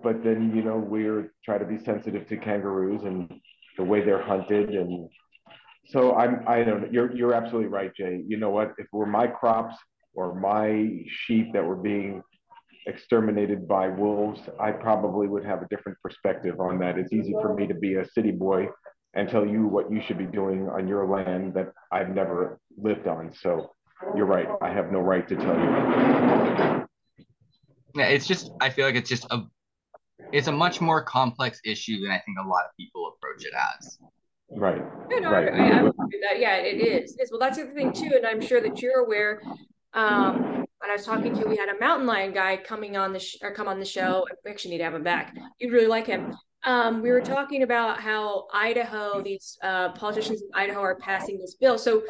but 0.03 0.23
then 0.23 0.55
you 0.55 0.63
know 0.63 0.77
we're 0.77 1.33
try 1.45 1.59
to 1.59 1.65
be 1.65 1.79
sensitive 1.85 2.29
to 2.29 2.37
kangaroos 2.37 3.03
and 3.05 3.41
the 3.77 3.85
way 3.85 4.03
they're 4.05 4.23
hunted 4.23 4.71
and 4.71 5.09
so 5.89 6.15
i'm 6.17 6.43
i 6.47 6.63
don't 6.63 6.93
you're 6.93 7.15
you're 7.15 7.35
absolutely 7.35 7.69
right 7.69 7.95
jay. 7.95 8.23
You 8.27 8.37
know 8.37 8.51
what? 8.51 8.73
If 8.79 8.87
it 8.87 8.93
were 8.93 9.07
my 9.07 9.27
crops 9.27 9.75
or 10.15 10.35
my 10.35 11.03
sheep 11.27 11.53
that 11.53 11.65
were 11.65 11.77
being 11.77 12.23
exterminated 12.87 13.69
by 13.69 13.89
wolves 13.89 14.41
i 14.59 14.71
probably 14.71 15.29
would 15.29 15.45
have 15.45 15.63
a 15.63 15.67
different 15.69 15.99
perspective 16.03 16.61
on 16.61 16.79
that. 16.81 16.99
It's 16.99 17.13
easy 17.13 17.33
for 17.33 17.55
me 17.55 17.67
to 17.67 17.75
be 17.75 17.95
a 17.95 18.09
city 18.11 18.33
boy 18.33 18.69
and 19.15 19.29
tell 19.29 19.47
you 19.47 19.67
what 19.67 19.91
you 19.91 20.01
should 20.01 20.19
be 20.19 20.27
doing 20.27 20.69
on 20.69 20.87
your 20.89 21.07
land 21.07 21.55
that 21.55 21.73
i've 21.93 22.11
never 22.11 22.59
lived 22.77 23.07
on. 23.07 23.33
So 23.33 23.71
you're 24.17 24.27
right 24.27 24.49
i 24.63 24.71
have 24.71 24.91
no 24.91 25.01
right 25.01 25.29
to 25.29 25.37
tell 25.37 25.57
you 25.59 26.87
yeah 27.95 28.07
it's 28.07 28.27
just 28.27 28.51
i 28.61 28.69
feel 28.69 28.87
like 28.87 28.95
it's 28.95 29.09
just 29.09 29.27
a 29.31 29.43
it's 30.33 30.49
a 30.49 30.53
much 30.53 30.81
more 30.81 31.03
complex 31.03 31.61
issue 31.65 32.01
than 32.01 32.11
I 32.11 32.19
think 32.21 32.39
a 32.39 32.47
lot 32.47 32.65
of 32.65 32.77
people 32.77 33.13
approach 33.17 33.45
it 33.45 33.53
as. 33.55 33.99
Right. 34.51 34.83
no, 35.11 35.31
right. 35.31 35.53
I, 35.53 35.79
I, 35.79 35.83
that. 35.83 36.39
Yeah, 36.39 36.57
it 36.57 36.81
is. 36.81 37.17
It 37.17 37.23
is. 37.23 37.31
Well, 37.31 37.41
that's 37.41 37.57
the 37.57 37.65
other 37.65 37.73
thing 37.73 37.93
too, 37.93 38.11
and 38.17 38.27
I'm 38.27 38.41
sure 38.41 38.61
that 38.61 38.83
you're 38.83 39.05
aware. 39.05 39.41
Um, 39.95 40.67
when 40.79 40.91
I 40.91 40.95
was 40.95 41.05
talking 41.05 41.35
to, 41.37 41.49
we 41.49 41.57
had 41.57 41.69
a 41.69 41.79
mountain 41.79 42.07
lion 42.07 42.33
guy 42.33 42.57
coming 42.57 42.97
on 42.97 43.13
the 43.13 43.19
sh- 43.19 43.37
or 43.43 43.53
come 43.53 43.69
on 43.69 43.79
the 43.79 43.85
show. 43.85 44.27
We 44.45 44.51
actually 44.51 44.73
need 44.73 44.79
to 44.79 44.85
have 44.85 44.95
him 44.95 45.05
back. 45.05 45.37
You'd 45.59 45.73
really 45.73 45.87
like 45.87 46.07
him. 46.07 46.37
Um, 46.65 47.01
we 47.01 47.11
were 47.11 47.23
uh-huh. 47.23 47.35
talking 47.35 47.63
about 47.63 48.01
how 48.01 48.47
Idaho, 48.53 49.23
these 49.23 49.59
uh, 49.63 49.93
politicians 49.93 50.43
in 50.43 50.49
Idaho 50.55 50.81
are 50.81 50.97
passing 50.97 51.39
this 51.39 51.55
bill. 51.55 51.79
So 51.79 52.03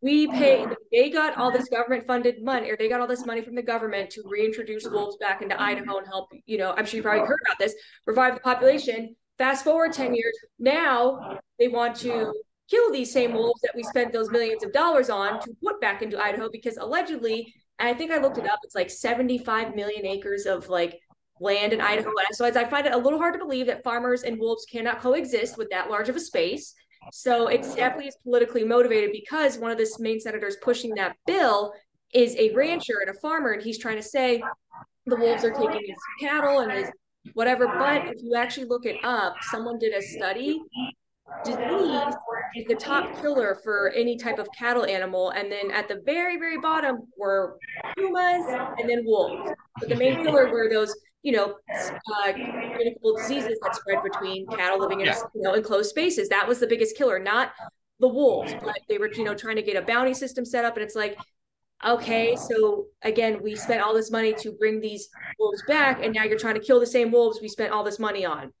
we 0.00 0.28
pay, 0.28 0.64
uh-huh. 0.64 0.74
they 0.90 1.10
got 1.10 1.36
all 1.36 1.50
this 1.50 1.68
government 1.68 2.06
funded 2.06 2.42
money, 2.42 2.70
or 2.70 2.76
they 2.76 2.88
got 2.88 3.00
all 3.00 3.06
this 3.06 3.26
money 3.26 3.42
from 3.42 3.54
the 3.54 3.62
government 3.62 4.10
to 4.10 4.22
reintroduce 4.26 4.86
uh-huh. 4.86 4.94
wolves 4.96 5.16
back 5.18 5.42
into 5.42 5.60
Idaho 5.60 5.98
and 5.98 6.06
help, 6.06 6.30
you 6.46 6.58
know, 6.58 6.72
I'm 6.76 6.86
sure 6.86 6.98
you 6.98 7.02
probably 7.02 7.26
heard 7.26 7.40
about 7.46 7.58
this, 7.58 7.74
revive 8.06 8.34
the 8.34 8.40
population. 8.40 9.14
Fast 9.36 9.62
forward 9.62 9.92
10 9.92 10.14
years, 10.14 10.36
now 10.58 11.38
they 11.58 11.68
want 11.68 11.94
to 11.96 12.32
kill 12.68 12.92
these 12.92 13.12
same 13.12 13.32
wolves 13.32 13.60
that 13.62 13.72
we 13.74 13.82
spent 13.82 14.12
those 14.12 14.30
millions 14.30 14.64
of 14.64 14.72
dollars 14.72 15.10
on 15.10 15.40
to 15.40 15.54
put 15.62 15.80
back 15.80 16.02
into 16.02 16.20
Idaho 16.20 16.48
because 16.50 16.76
allegedly, 16.76 17.54
and 17.78 17.88
I 17.88 17.94
think 17.94 18.10
I 18.10 18.18
looked 18.18 18.38
it 18.38 18.48
up, 18.48 18.58
it's 18.62 18.74
like 18.74 18.90
75 18.90 19.74
million 19.74 20.04
acres 20.04 20.46
of 20.46 20.68
like 20.68 21.00
land 21.40 21.72
in 21.72 21.80
Idaho. 21.80 22.10
So 22.32 22.44
I 22.44 22.64
find 22.64 22.86
it 22.86 22.92
a 22.92 22.98
little 22.98 23.18
hard 23.18 23.34
to 23.34 23.38
believe 23.38 23.66
that 23.66 23.84
farmers 23.84 24.22
and 24.22 24.38
wolves 24.38 24.64
cannot 24.70 25.00
coexist 25.00 25.56
with 25.58 25.70
that 25.70 25.90
large 25.90 26.08
of 26.08 26.16
a 26.16 26.20
space. 26.20 26.74
So 27.12 27.46
it's 27.48 27.74
definitely 27.74 28.12
politically 28.22 28.64
motivated 28.64 29.12
because 29.12 29.56
one 29.56 29.70
of 29.70 29.78
the 29.78 29.88
main 30.00 30.20
senators 30.20 30.56
pushing 30.62 30.94
that 30.96 31.16
bill 31.26 31.72
is 32.12 32.34
a 32.36 32.52
rancher 32.54 32.94
and 33.06 33.16
a 33.16 33.20
farmer, 33.20 33.52
and 33.52 33.62
he's 33.62 33.78
trying 33.78 33.96
to 33.96 34.02
say 34.02 34.42
the 35.06 35.16
wolves 35.16 35.44
are 35.44 35.52
taking 35.52 35.80
his 35.86 35.96
cattle 36.20 36.60
and 36.60 36.72
his 36.72 36.90
whatever. 37.34 37.66
But 37.66 38.06
if 38.08 38.22
you 38.22 38.34
actually 38.34 38.66
look 38.66 38.84
it 38.84 38.96
up, 39.04 39.34
someone 39.42 39.78
did 39.78 39.94
a 39.94 40.02
study. 40.02 40.60
Disease 41.44 42.14
is 42.56 42.64
the 42.66 42.74
top 42.74 43.20
killer 43.20 43.58
for 43.62 43.90
any 43.90 44.16
type 44.16 44.38
of 44.38 44.48
cattle 44.58 44.86
animal, 44.86 45.30
and 45.30 45.52
then 45.52 45.70
at 45.70 45.86
the 45.86 46.00
very, 46.06 46.38
very 46.38 46.58
bottom 46.58 47.02
were 47.18 47.58
pumas 47.96 48.46
and 48.78 48.88
then 48.88 49.04
wolves. 49.04 49.52
But 49.78 49.90
the 49.90 49.96
main 49.96 50.24
killer 50.24 50.50
were 50.50 50.68
those 50.70 50.94
you 51.22 51.32
know, 51.32 51.56
uh, 51.70 52.32
communicable 52.32 53.16
diseases 53.16 53.58
that 53.62 53.74
spread 53.74 54.02
between 54.02 54.46
cattle 54.46 54.78
living 54.78 55.00
in 55.00 55.06
yeah. 55.06 55.18
you 55.34 55.42
know 55.42 55.54
enclosed 55.54 55.90
spaces. 55.90 56.28
That 56.28 56.46
was 56.46 56.60
the 56.60 56.66
biggest 56.66 56.96
killer, 56.96 57.18
not 57.18 57.52
the 58.00 58.08
wolves. 58.08 58.54
But 58.62 58.78
they 58.88 58.98
were, 58.98 59.12
you 59.12 59.24
know, 59.24 59.34
trying 59.34 59.56
to 59.56 59.62
get 59.62 59.76
a 59.76 59.82
bounty 59.82 60.14
system 60.14 60.44
set 60.44 60.64
up, 60.64 60.76
and 60.76 60.84
it's 60.84 60.94
like, 60.94 61.18
okay, 61.86 62.36
so 62.36 62.86
again, 63.02 63.40
we 63.42 63.56
spent 63.56 63.82
all 63.82 63.94
this 63.94 64.10
money 64.10 64.32
to 64.34 64.52
bring 64.52 64.80
these 64.80 65.08
wolves 65.38 65.62
back, 65.66 66.02
and 66.02 66.14
now 66.14 66.24
you're 66.24 66.38
trying 66.38 66.54
to 66.54 66.60
kill 66.60 66.80
the 66.80 66.86
same 66.86 67.10
wolves 67.10 67.40
we 67.40 67.48
spent 67.48 67.72
all 67.72 67.84
this 67.84 67.98
money 67.98 68.24
on. 68.24 68.52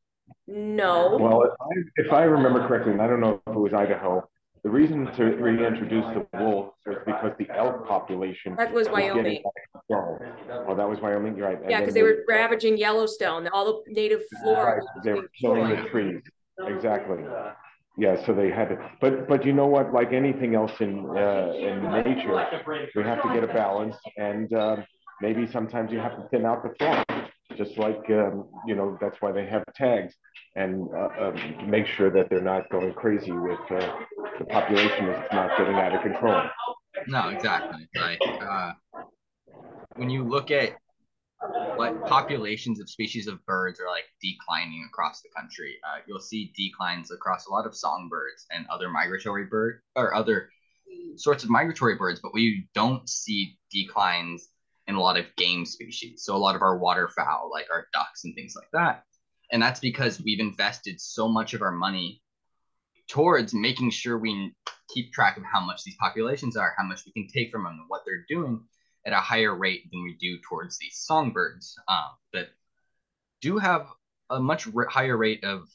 No. 0.46 1.16
Well, 1.20 1.42
if 1.42 1.52
I, 1.60 1.66
if 1.96 2.12
I 2.12 2.22
remember 2.22 2.66
correctly, 2.66 2.92
and 2.92 3.02
I 3.02 3.06
don't 3.06 3.20
know 3.20 3.40
if 3.46 3.54
it 3.54 3.58
was 3.58 3.74
Idaho, 3.74 4.28
the 4.68 4.74
reason 4.74 5.10
to 5.16 5.24
reintroduce 5.36 6.04
the 6.12 6.26
wolves 6.38 6.72
was 6.84 6.98
because 7.06 7.32
the 7.38 7.48
elk 7.56 7.88
population. 7.88 8.54
That 8.56 8.70
was 8.70 8.86
Wyoming. 8.90 9.42
Oh, 9.90 10.74
that 10.76 10.86
was 10.86 11.00
Wyoming, 11.00 11.38
You're 11.38 11.48
right. 11.48 11.58
Yeah, 11.70 11.80
because 11.80 11.94
they, 11.94 12.00
they 12.00 12.04
were 12.04 12.24
ravaging 12.28 12.76
Yellowstone, 12.76 13.48
all 13.48 13.64
the 13.64 13.92
native 13.92 14.20
flora. 14.42 14.76
Right. 14.76 15.04
They 15.04 15.12
were 15.14 15.30
killing 15.40 15.70
the 15.70 15.88
trees. 15.88 16.20
Exactly. 16.66 17.24
Yeah, 17.96 18.22
so 18.26 18.34
they 18.34 18.50
had 18.50 18.68
to, 18.68 18.90
but 19.00 19.26
but 19.26 19.44
you 19.46 19.54
know 19.54 19.66
what? 19.66 19.94
Like 19.94 20.12
anything 20.12 20.54
else 20.54 20.72
in 20.80 21.08
uh, 21.16 21.52
in 21.56 21.82
nature, 22.04 22.46
we 22.94 23.02
have 23.02 23.22
to 23.22 23.32
get 23.32 23.42
a 23.42 23.52
balance, 23.52 23.96
and 24.18 24.52
uh, 24.52 24.76
maybe 25.22 25.50
sometimes 25.50 25.90
you 25.90 25.98
have 25.98 26.14
to 26.16 26.28
thin 26.28 26.44
out 26.44 26.62
the 26.62 26.74
flock. 26.78 27.06
Just 27.58 27.76
like 27.76 28.08
um, 28.10 28.48
you 28.66 28.76
know, 28.76 28.96
that's 29.00 29.20
why 29.20 29.32
they 29.32 29.44
have 29.46 29.64
tags 29.74 30.14
and 30.54 30.88
uh, 30.94 31.08
um, 31.20 31.70
make 31.70 31.86
sure 31.86 32.08
that 32.08 32.30
they're 32.30 32.40
not 32.40 32.70
going 32.70 32.92
crazy 32.94 33.32
with 33.32 33.58
uh, 33.70 33.98
the 34.38 34.44
population 34.44 35.08
is 35.08 35.26
not 35.32 35.58
getting 35.58 35.74
out 35.74 35.92
of 35.92 36.02
control. 36.02 36.42
No, 37.08 37.28
exactly. 37.30 37.88
Like 37.96 38.20
uh, 38.40 38.72
when 39.96 40.08
you 40.08 40.22
look 40.22 40.52
at 40.52 40.76
what 41.74 42.06
populations 42.06 42.80
of 42.80 42.88
species 42.88 43.26
of 43.26 43.44
birds 43.44 43.80
are 43.80 43.88
like 43.88 44.04
declining 44.22 44.86
across 44.88 45.20
the 45.22 45.28
country, 45.36 45.74
uh, 45.84 45.98
you'll 46.06 46.20
see 46.20 46.52
declines 46.56 47.10
across 47.10 47.46
a 47.46 47.50
lot 47.50 47.66
of 47.66 47.76
songbirds 47.76 48.46
and 48.52 48.66
other 48.68 48.88
migratory 48.88 49.46
bird 49.46 49.80
or 49.96 50.14
other 50.14 50.50
sorts 51.16 51.44
of 51.44 51.50
migratory 51.50 51.96
birds, 51.96 52.20
but 52.22 52.32
we 52.32 52.68
don't 52.74 53.08
see 53.08 53.58
declines 53.70 54.48
in 54.88 54.96
a 54.96 55.00
lot 55.00 55.18
of 55.18 55.26
game 55.36 55.64
species. 55.64 56.24
So 56.24 56.34
a 56.34 56.38
lot 56.38 56.56
of 56.56 56.62
our 56.62 56.78
waterfowl, 56.78 57.50
like 57.52 57.66
our 57.72 57.86
ducks 57.92 58.24
and 58.24 58.34
things 58.34 58.54
like 58.56 58.70
that, 58.72 59.04
and 59.52 59.62
that's 59.62 59.80
because 59.80 60.20
we've 60.20 60.40
invested 60.40 61.00
so 61.00 61.28
much 61.28 61.54
of 61.54 61.62
our 61.62 61.72
money 61.72 62.20
towards 63.08 63.54
making 63.54 63.90
sure 63.90 64.18
we 64.18 64.52
keep 64.92 65.12
track 65.12 65.36
of 65.36 65.44
how 65.50 65.60
much 65.60 65.84
these 65.84 65.96
populations 65.96 66.56
are, 66.56 66.74
how 66.76 66.84
much 66.84 67.02
we 67.06 67.12
can 67.12 67.28
take 67.28 67.50
from 67.50 67.64
them, 67.64 67.74
and 67.74 67.88
what 67.88 68.02
they're 68.04 68.24
doing 68.28 68.60
at 69.06 69.12
a 69.12 69.16
higher 69.16 69.54
rate 69.54 69.90
than 69.90 70.02
we 70.02 70.16
do 70.20 70.38
towards 70.48 70.78
these 70.78 70.96
songbirds 70.96 71.74
um, 71.88 72.10
that 72.32 72.48
do 73.40 73.58
have 73.58 73.86
a 74.30 74.40
much 74.40 74.68
higher 74.88 75.16
rate 75.16 75.44
of 75.44 75.68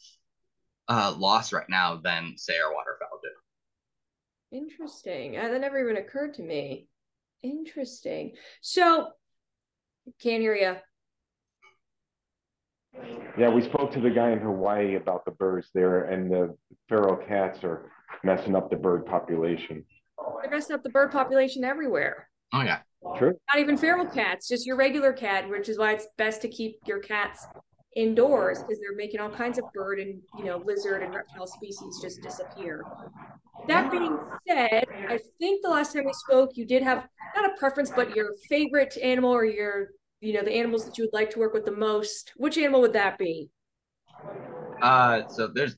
uh, 0.88 1.14
loss 1.18 1.54
right 1.54 1.70
now 1.70 1.96
than 1.96 2.34
say 2.38 2.60
our 2.60 2.74
waterfowl 2.74 3.20
do. 3.22 4.58
Interesting. 4.58 5.38
Uh, 5.38 5.48
that 5.48 5.62
never 5.62 5.80
even 5.82 5.98
occurred 5.98 6.36
to 6.36 6.44
me. 6.44 6.88
Interesting. 7.44 8.34
So, 8.62 9.10
can't 10.22 10.42
hear 10.42 10.56
you. 10.56 10.76
Yeah, 13.38 13.50
we 13.50 13.62
spoke 13.62 13.92
to 13.94 14.00
the 14.00 14.10
guy 14.10 14.32
in 14.32 14.40
Hawaii 14.40 14.96
about 14.96 15.26
the 15.26 15.32
birds 15.32 15.70
there, 15.74 16.06
and 16.06 16.32
the 16.32 16.56
feral 16.88 17.18
cats 17.28 17.64
are 17.64 17.92
messing 18.24 18.56
up 18.56 18.70
the 18.70 18.76
bird 18.76 19.06
population. 19.06 19.84
They're 20.42 20.52
messing 20.52 20.76
up 20.76 20.84
the 20.84 20.90
bird 20.90 21.12
population 21.12 21.64
everywhere. 21.64 22.30
Oh 22.54 22.62
yeah. 22.62 22.80
True. 23.18 23.34
Not 23.54 23.60
even 23.60 23.78
feral 23.78 24.06
cats, 24.06 24.48
just 24.48 24.66
your 24.66 24.78
regular 24.78 25.12
cat, 25.12 25.50
which 25.50 25.68
is 25.68 25.78
why 25.78 25.94
it's 25.94 26.08
best 26.18 26.42
to 26.44 26.48
keep 26.48 26.78
your 26.86 27.00
cats 27.00 27.46
indoors 27.96 28.60
because 28.60 28.80
they're 28.80 28.96
making 28.96 29.20
all 29.20 29.30
kinds 29.30 29.58
of 29.58 29.66
bird 29.74 30.00
and 30.00 30.22
you 30.38 30.46
know 30.46 30.62
lizard 30.66 31.04
and 31.04 31.14
reptile 31.14 31.48
species 31.48 32.00
just 32.02 32.22
disappear. 32.22 32.84
That 33.68 33.92
being 33.92 34.18
said, 34.48 34.84
I 35.10 35.20
think 35.40 35.64
the 35.64 35.70
last 35.70 35.94
time 35.94 36.06
we 36.06 36.14
spoke, 36.14 36.58
you 36.58 36.66
did 36.66 36.84
have 36.84 37.08
not 37.36 37.46
a 37.46 37.58
preference, 37.58 37.92
but 37.96 38.16
your 38.16 38.32
favorite 38.50 38.98
animal 39.02 39.32
or 39.32 39.46
your 39.46 39.90
you 40.22 40.34
know 40.34 40.44
the 40.44 40.54
animals 40.54 40.86
that 40.86 40.98
you 40.98 41.06
would 41.06 41.14
like 41.14 41.30
to 41.32 41.40
work 41.40 41.54
with 41.54 41.66
the 41.66 41.72
most. 41.72 42.34
Which 42.38 42.58
animal 42.58 42.82
would 42.82 42.94
that 42.94 43.18
be? 43.18 43.50
Uh, 44.82 45.22
so 45.30 45.48
there's 45.48 45.76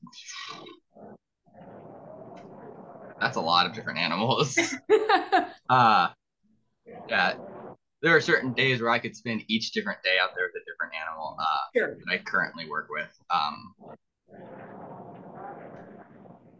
that's 3.19 3.37
a 3.37 3.41
lot 3.41 3.65
of 3.65 3.73
different 3.73 3.99
animals. 3.99 4.57
uh, 5.69 6.09
yeah, 7.09 7.33
there 8.05 8.15
are 8.15 8.21
certain 8.21 8.53
days 8.53 8.79
where 8.81 8.91
I 8.91 8.99
could 8.99 9.15
spend 9.15 9.41
each 9.47 9.71
different 9.71 9.97
day 10.03 10.17
out 10.21 10.29
there 10.35 10.45
with 10.53 10.61
a 10.61 10.65
different 10.71 10.93
animal 10.93 11.35
uh, 11.39 11.43
sure. 11.75 11.97
that 12.05 12.13
I 12.13 12.19
currently 12.19 12.69
work 12.69 12.87
with. 12.91 13.09
Um, 13.31 13.73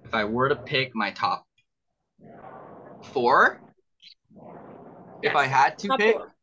if 0.04 0.12
I 0.12 0.24
were 0.26 0.50
to 0.50 0.56
pick 0.56 0.96
my 0.96 1.12
top 1.12 1.46
four, 3.04 3.62
Yes. 5.22 5.32
if 5.32 5.36
I 5.36 5.46
had 5.46 5.78
to 5.80 5.88
Top 5.88 6.00
pick, 6.00 6.16
four. 6.16 6.34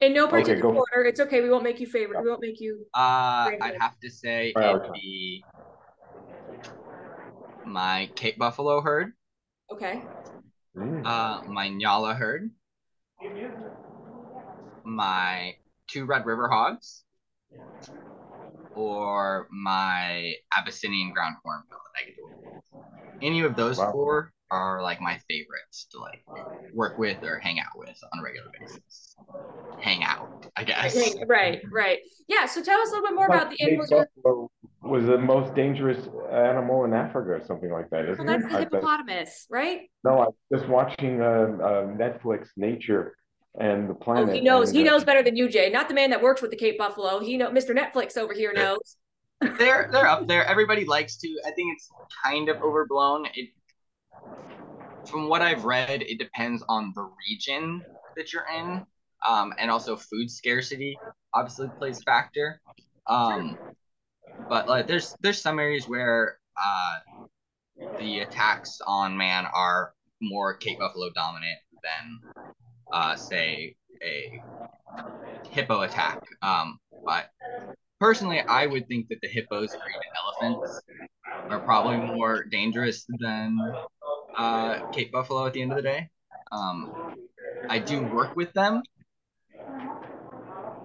In 0.00 0.14
no 0.14 0.28
particular 0.28 0.60
go. 0.72 0.78
order. 0.78 1.06
It's 1.06 1.20
okay. 1.20 1.42
We 1.42 1.50
won't 1.50 1.62
make 1.64 1.78
you 1.78 1.86
favorite. 1.86 2.22
We 2.22 2.28
won't 2.30 2.40
make 2.40 2.58
you. 2.58 2.86
uh, 2.94 3.50
I'd 3.60 3.76
have 3.78 3.98
to 4.00 4.08
say 4.10 4.54
Prioritize. 4.56 4.80
it'd 4.80 4.92
be 4.94 5.44
my 7.66 8.08
Cape 8.14 8.38
Buffalo 8.38 8.80
herd, 8.80 9.12
Okay. 9.70 10.00
Mm. 10.74 11.04
uh, 11.04 11.42
my 11.50 11.68
Nyala 11.68 12.16
herd, 12.16 12.50
my 14.84 15.54
two 15.88 16.04
Red 16.06 16.26
River 16.26 16.48
hogs, 16.48 17.04
or 18.74 19.48
my 19.50 20.34
Abyssinian 20.56 21.12
ground 21.12 21.36
hornbill 21.44 21.78
that 21.94 22.02
I 22.02 22.06
get 22.06 22.16
to 22.16 22.22
work 22.22 22.54
with. 22.54 23.22
Any 23.22 23.40
of 23.42 23.56
those 23.56 23.78
Wow. 23.78 23.92
four 23.92 24.32
are 24.50 24.82
like 24.82 25.00
my 25.00 25.18
favorites 25.28 25.86
to 25.92 25.98
like 25.98 26.24
work 26.72 26.98
with 26.98 27.22
or 27.22 27.38
hang 27.38 27.58
out 27.60 27.76
with 27.76 27.98
on 28.12 28.20
a 28.20 28.22
regular 28.22 28.50
basis. 28.58 29.16
Hang 29.80 30.02
out, 30.02 30.46
I 30.56 30.64
guess. 30.64 30.94
Right, 30.96 31.14
right, 31.28 31.62
right. 31.70 31.98
Yeah. 32.28 32.46
So 32.46 32.62
tell 32.62 32.80
us 32.80 32.88
a 32.88 32.94
little 32.94 33.08
bit 33.08 33.14
more 33.14 33.26
about 33.26 33.50
the 33.50 33.60
animals. 33.62 33.90
buffalo 33.90 34.50
was 34.82 35.06
the 35.06 35.18
most 35.18 35.54
dangerous 35.54 36.08
animal 36.32 36.84
in 36.84 36.94
Africa 36.94 37.30
or 37.32 37.44
something 37.44 37.70
like 37.70 37.90
that, 37.90 38.08
isn't 38.08 38.24
Well, 38.24 38.34
it? 38.36 38.40
that's 38.40 38.52
the 38.52 38.58
I 38.58 38.64
bet- 38.64 38.72
hippopotamus, 38.72 39.46
right? 39.50 39.82
no, 40.04 40.12
I 40.20 40.26
was 40.26 40.34
just 40.52 40.68
watching 40.68 41.20
uh, 41.20 41.24
uh, 41.24 41.86
Netflix 41.96 42.48
Nature 42.56 43.16
and 43.58 43.88
the 43.88 43.96
Oh, 44.06 44.26
he 44.26 44.40
knows. 44.40 44.70
He 44.70 44.82
knows 44.82 45.04
better 45.04 45.22
than 45.22 45.36
you, 45.36 45.48
Jay. 45.48 45.70
Not 45.70 45.88
the 45.88 45.94
man 45.94 46.10
that 46.10 46.22
works 46.22 46.40
with 46.40 46.50
the 46.50 46.56
Cape 46.56 46.78
Buffalo. 46.78 47.20
He 47.20 47.36
know 47.36 47.50
Mr. 47.50 47.76
Netflix 47.76 48.16
over 48.16 48.32
here 48.32 48.52
knows. 48.52 48.96
they're 49.58 49.88
they're 49.92 50.08
up 50.08 50.26
there. 50.26 50.44
Everybody 50.46 50.84
likes 50.84 51.16
to. 51.18 51.28
I 51.46 51.50
think 51.50 51.74
it's 51.74 51.90
kind 52.24 52.48
of 52.48 52.62
overblown. 52.62 53.26
It 53.34 53.50
from 55.06 55.28
what 55.28 55.42
I've 55.42 55.64
read, 55.64 56.02
it 56.02 56.18
depends 56.18 56.62
on 56.68 56.92
the 56.94 57.08
region 57.28 57.82
that 58.16 58.32
you're 58.32 58.46
in, 58.54 58.84
um, 59.26 59.54
and 59.58 59.70
also 59.70 59.96
food 59.96 60.30
scarcity 60.30 60.98
obviously 61.34 61.68
plays 61.78 61.98
a 62.00 62.02
factor. 62.02 62.60
Um, 63.06 63.56
but 64.48 64.68
like, 64.68 64.86
there's 64.86 65.16
there's 65.20 65.40
some 65.40 65.58
areas 65.58 65.88
where 65.88 66.38
uh, 66.62 66.98
the 67.98 68.20
attacks 68.20 68.80
on 68.86 69.16
man 69.16 69.46
are 69.52 69.94
more 70.20 70.54
Cape 70.54 70.78
Buffalo 70.78 71.10
dominant 71.14 71.58
than, 71.82 72.20
uh, 72.92 73.16
say, 73.16 73.76
a 74.02 74.44
hippo 75.50 75.82
attack. 75.82 76.20
Um, 76.42 76.78
but 77.04 77.30
personally, 78.00 78.42
I 78.48 78.66
would 78.66 78.88
think 78.88 79.08
that 79.08 79.20
the 79.22 79.28
hippos 79.28 79.74
or 79.74 79.90
even 79.90 80.02
elephants 80.24 80.84
are 81.50 81.60
probably 81.60 81.98
more 81.98 82.44
dangerous 82.44 83.06
than 83.20 83.58
uh, 84.36 84.78
Cape 84.92 85.12
Buffalo 85.12 85.46
at 85.46 85.52
the 85.54 85.62
end 85.62 85.72
of 85.72 85.76
the 85.76 85.82
day. 85.82 86.10
Um, 86.52 86.92
I 87.68 87.78
do 87.80 88.04
work 88.04 88.36
with 88.36 88.52
them, 88.54 88.82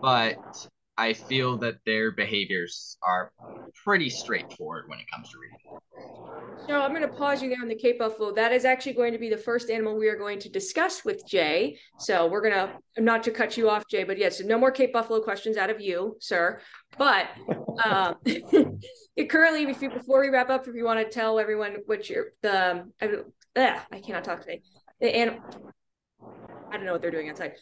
but 0.01 0.67
I 0.97 1.13
feel 1.13 1.57
that 1.57 1.77
their 1.85 2.11
behaviors 2.11 2.97
are 3.01 3.31
pretty 3.83 4.09
straightforward 4.09 4.85
when 4.87 4.99
it 4.99 5.05
comes 5.11 5.29
to 5.31 5.37
reading. 5.39 5.57
So 6.67 6.79
I'm 6.79 6.91
going 6.91 7.01
to 7.01 7.07
pause 7.07 7.41
you 7.41 7.49
there 7.49 7.61
on 7.61 7.67
the 7.67 7.75
Cape 7.75 7.99
Buffalo. 7.99 8.31
That 8.31 8.53
is 8.53 8.63
actually 8.63 8.93
going 8.93 9.11
to 9.11 9.17
be 9.17 9.29
the 9.29 9.37
first 9.37 9.69
animal 9.71 9.97
we 9.97 10.07
are 10.07 10.17
going 10.17 10.39
to 10.39 10.49
discuss 10.49 11.03
with 11.03 11.25
Jay. 11.27 11.79
So 11.97 12.27
we're 12.27 12.41
going 12.41 12.53
to, 12.53 13.03
not 13.03 13.23
to 13.23 13.31
cut 13.31 13.57
you 13.57 13.69
off, 13.69 13.83
Jay, 13.89 14.03
but 14.03 14.19
yes, 14.19 14.39
no 14.39 14.57
more 14.57 14.71
Cape 14.71 14.93
Buffalo 14.93 15.19
questions 15.19 15.57
out 15.57 15.71
of 15.71 15.81
you, 15.81 16.15
sir. 16.19 16.61
But 16.97 17.27
um, 17.83 18.15
currently, 19.29 19.63
if 19.63 19.81
you, 19.81 19.89
before 19.89 20.21
we 20.21 20.29
wrap 20.29 20.49
up, 20.49 20.67
if 20.67 20.75
you 20.75 20.85
want 20.85 20.99
to 20.99 21.11
tell 21.11 21.39
everyone 21.39 21.77
what 21.87 22.07
your 22.07 22.27
the 22.43 22.85
I, 23.01 23.09
ugh, 23.55 23.79
I 23.91 23.99
cannot 23.99 24.23
talk 24.23 24.41
today. 24.41 24.61
The 25.01 25.13
anim- 25.13 25.41
I 26.71 26.77
don't 26.77 26.85
know 26.85 26.93
what 26.93 27.01
they're 27.01 27.11
doing 27.11 27.29
outside. 27.29 27.53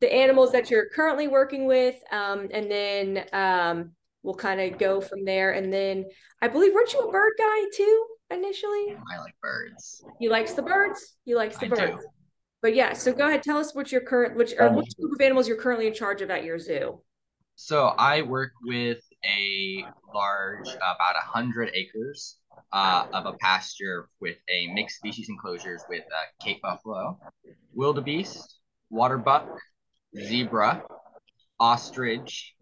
The 0.00 0.12
animals 0.12 0.52
that 0.52 0.70
you're 0.70 0.88
currently 0.90 1.26
working 1.26 1.66
with, 1.66 1.96
um, 2.12 2.48
and 2.52 2.70
then 2.70 3.24
um, 3.32 3.90
we'll 4.22 4.34
kind 4.34 4.60
of 4.60 4.78
go 4.78 5.00
from 5.00 5.24
there. 5.24 5.52
And 5.52 5.72
then 5.72 6.04
I 6.40 6.48
believe 6.48 6.72
weren't 6.72 6.92
you 6.92 7.00
a 7.00 7.10
bird 7.10 7.32
guy 7.38 7.64
too 7.74 8.06
initially? 8.30 8.96
I 9.12 9.18
like 9.18 9.34
birds. 9.42 10.04
He 10.20 10.28
likes 10.28 10.52
the 10.52 10.62
birds. 10.62 11.16
He 11.24 11.34
likes 11.34 11.56
the 11.58 11.66
I 11.66 11.68
birds. 11.70 12.02
do. 12.02 12.08
But 12.60 12.74
yeah, 12.74 12.92
so 12.92 13.12
go 13.12 13.28
ahead. 13.28 13.42
Tell 13.42 13.58
us 13.58 13.74
what 13.74 13.92
your 13.92 14.00
current, 14.00 14.36
which 14.36 14.54
or 14.58 14.70
which 14.70 14.96
group 14.96 15.14
of 15.14 15.20
animals 15.20 15.46
you're 15.48 15.56
currently 15.56 15.86
in 15.86 15.94
charge 15.94 16.22
of 16.22 16.30
at 16.30 16.44
your 16.44 16.58
zoo. 16.58 17.00
So 17.54 17.86
I 17.98 18.22
work 18.22 18.52
with 18.62 18.98
a 19.24 19.84
large, 20.14 20.68
about 20.68 21.16
a 21.16 21.26
hundred 21.26 21.70
acres 21.74 22.36
uh, 22.72 23.06
of 23.12 23.26
a 23.26 23.32
pasture 23.34 24.08
with 24.20 24.36
a 24.48 24.68
mixed 24.72 24.96
species 24.96 25.28
enclosures 25.28 25.82
with 25.88 26.02
uh, 26.02 26.44
Cape 26.44 26.62
buffalo, 26.62 27.18
wildebeest, 27.74 28.58
water 28.90 29.18
buck, 29.18 29.48
zebra, 30.20 30.82
ostrich, 31.60 32.54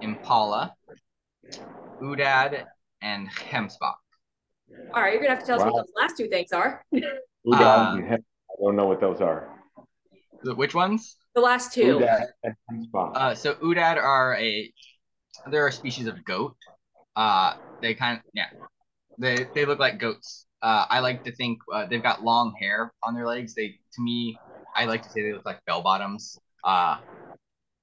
impala, 0.00 0.74
aoudad, 2.02 2.64
and 3.02 3.28
gemsbok. 3.30 3.94
All 4.94 5.02
right, 5.02 5.12
you're 5.12 5.22
gonna 5.22 5.34
have 5.34 5.40
to 5.40 5.46
tell 5.46 5.60
us 5.60 5.64
what 5.64 5.74
those 5.74 5.92
last 5.96 6.16
two 6.16 6.28
things 6.28 6.52
are. 6.52 6.84
Udon 6.92 7.04
Uh, 7.54 7.96
and 7.96 8.08
hemp. 8.08 8.24
I 8.50 8.54
don't 8.62 8.76
know 8.76 8.86
what 8.86 9.00
those 9.00 9.20
are. 9.20 9.48
The- 10.42 10.54
Which 10.54 10.74
ones? 10.74 11.16
the 11.34 11.40
last 11.40 11.72
two. 11.72 11.98
Udon 11.98 12.26
and 12.44 12.54
hemp. 12.70 12.88
Uh, 12.94 13.34
so 13.34 13.54
aoudad 13.54 13.96
are 13.96 14.36
a 14.36 14.72
they're 15.50 15.66
a 15.68 15.72
species 15.72 16.06
of 16.06 16.24
goat. 16.24 16.56
Uh, 17.14 17.54
they 17.82 17.94
kind 17.94 18.18
of 18.18 18.24
yeah, 18.32 18.46
they 19.18 19.46
they 19.54 19.64
look 19.64 19.78
like 19.78 19.98
goats. 19.98 20.46
Uh, 20.62 20.86
I 20.88 21.00
like 21.00 21.22
to 21.24 21.32
think 21.32 21.58
uh, 21.72 21.86
they've 21.86 22.02
got 22.02 22.24
long 22.24 22.54
hair 22.58 22.92
on 23.02 23.14
their 23.14 23.26
legs. 23.26 23.54
They 23.54 23.78
to 23.92 24.02
me, 24.02 24.38
I 24.74 24.86
like 24.86 25.02
to 25.02 25.10
say 25.10 25.22
they 25.22 25.32
look 25.32 25.44
like 25.46 25.64
bell 25.66 25.82
bottoms. 25.82 26.38
Uh, 26.64 26.98